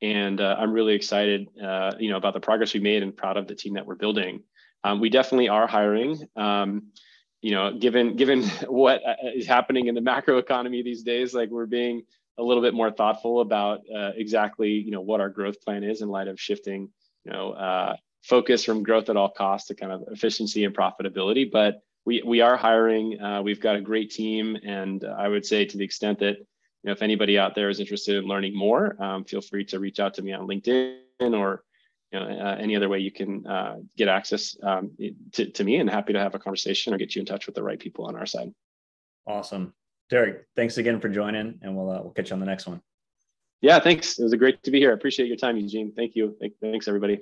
and 0.01 0.40
uh, 0.40 0.57
I'm 0.59 0.73
really 0.73 0.95
excited, 0.95 1.49
uh, 1.62 1.93
you 1.99 2.11
know, 2.11 2.16
about 2.16 2.33
the 2.33 2.40
progress 2.40 2.73
we 2.73 2.81
made 2.81 3.03
and 3.03 3.14
proud 3.14 3.37
of 3.37 3.47
the 3.47 3.55
team 3.55 3.75
that 3.75 3.85
we're 3.85 3.97
building. 3.97 4.43
Um, 4.85 5.01
we 5.01 5.11
definitely 5.11 5.51
are 5.51 5.66
hiring. 5.66 6.19
Um, 6.37 6.85
you 7.43 7.53
know, 7.53 7.77
given 7.79 8.16
given 8.16 8.43
what 8.69 9.03
uh, 9.07 9.14
happening 9.47 9.88
in 9.88 9.95
the 9.95 10.01
macro 10.01 10.38
economy 10.38 10.83
these 10.83 11.03
days, 11.03 11.35
like 11.35 11.51
we're 11.51 11.66
being 11.66 12.05
a 12.40 12.42
little 12.42 12.62
bit 12.62 12.74
more 12.74 12.90
thoughtful 12.90 13.40
about 13.40 13.81
uh, 13.94 14.11
exactly, 14.16 14.70
you 14.70 14.90
know, 14.90 15.03
what 15.03 15.20
our 15.20 15.29
growth 15.29 15.61
plan 15.61 15.85
is 15.85 16.00
in 16.00 16.09
light 16.09 16.26
of 16.26 16.40
shifting, 16.40 16.88
you 17.24 17.33
know, 17.33 17.53
uh, 17.53 17.94
focus 18.22 18.64
from 18.64 18.83
growth 18.83 19.09
at 19.11 19.16
all 19.16 19.29
costs 19.29 19.68
to 19.68 19.74
kind 19.74 19.92
of 19.92 20.05
efficiency 20.11 20.64
and 20.64 20.74
profitability. 20.74 21.50
But 21.50 21.83
we 22.05 22.22
we 22.24 22.40
are 22.40 22.57
hiring. 22.57 23.20
Uh, 23.20 23.42
we've 23.42 23.61
got 23.61 23.76
a 23.76 23.81
great 23.81 24.11
team, 24.11 24.57
and 24.64 25.05
I 25.05 25.29
would 25.29 25.44
say 25.44 25.64
to 25.64 25.76
the 25.76 25.85
extent 25.85 26.18
that 26.20 26.38
you 26.38 26.85
know 26.85 26.92
if 26.92 27.03
anybody 27.03 27.38
out 27.38 27.55
there 27.55 27.68
is 27.68 27.81
interested 27.81 28.16
in 28.16 28.24
learning 28.24 28.57
more, 28.57 29.00
um, 29.03 29.24
feel 29.24 29.42
free 29.42 29.64
to 29.66 29.79
reach 29.79 30.00
out 30.00 30.14
to 30.14 30.22
me 30.22 30.33
on 30.33 30.48
LinkedIn 30.48 30.98
or 31.20 31.62
you 32.11 32.18
know 32.18 32.26
uh, 32.26 32.57
any 32.59 32.74
other 32.74 32.88
way 32.88 33.00
you 33.00 33.12
can 33.12 33.46
uh, 33.46 33.76
get 33.96 34.09
access 34.09 34.57
um, 34.62 34.92
to, 35.33 35.50
to 35.50 35.64
me. 35.64 35.76
And 35.76 35.90
happy 35.90 36.14
to 36.14 36.20
have 36.20 36.35
a 36.35 36.38
conversation 36.38 36.94
or 36.94 36.98
get 36.98 37.14
you 37.14 37.20
in 37.20 37.26
touch 37.26 37.46
with 37.46 37.55
the 37.55 37.62
right 37.62 37.79
people 37.79 38.07
on 38.07 38.16
our 38.16 38.26
side. 38.26 38.53
Awesome, 39.26 39.74
Derek. 40.11 40.46
Thanks 40.57 40.77
again 40.79 41.01
for 41.01 41.09
joining, 41.09 41.59
and 41.62 41.77
we'll 41.77 41.90
uh, 41.90 42.03
we'll 42.03 42.12
catch 42.12 42.31
you 42.31 42.35
on 42.35 42.40
the 42.40 42.46
next 42.46 42.66
one. 42.66 42.83
Yeah, 43.61 43.79
thanks. 43.79 44.18
It 44.18 44.23
was 44.23 44.35
great 44.35 44.62
to 44.64 44.70
be 44.70 44.79
here. 44.79 44.90
I 44.90 44.94
appreciate 44.94 45.29
your 45.29 45.37
time, 45.37 45.57
Eugene. 45.57 45.92
Thank 45.94 46.16
you. 46.16 46.37
Thanks, 46.61 46.88
everybody. 46.88 47.20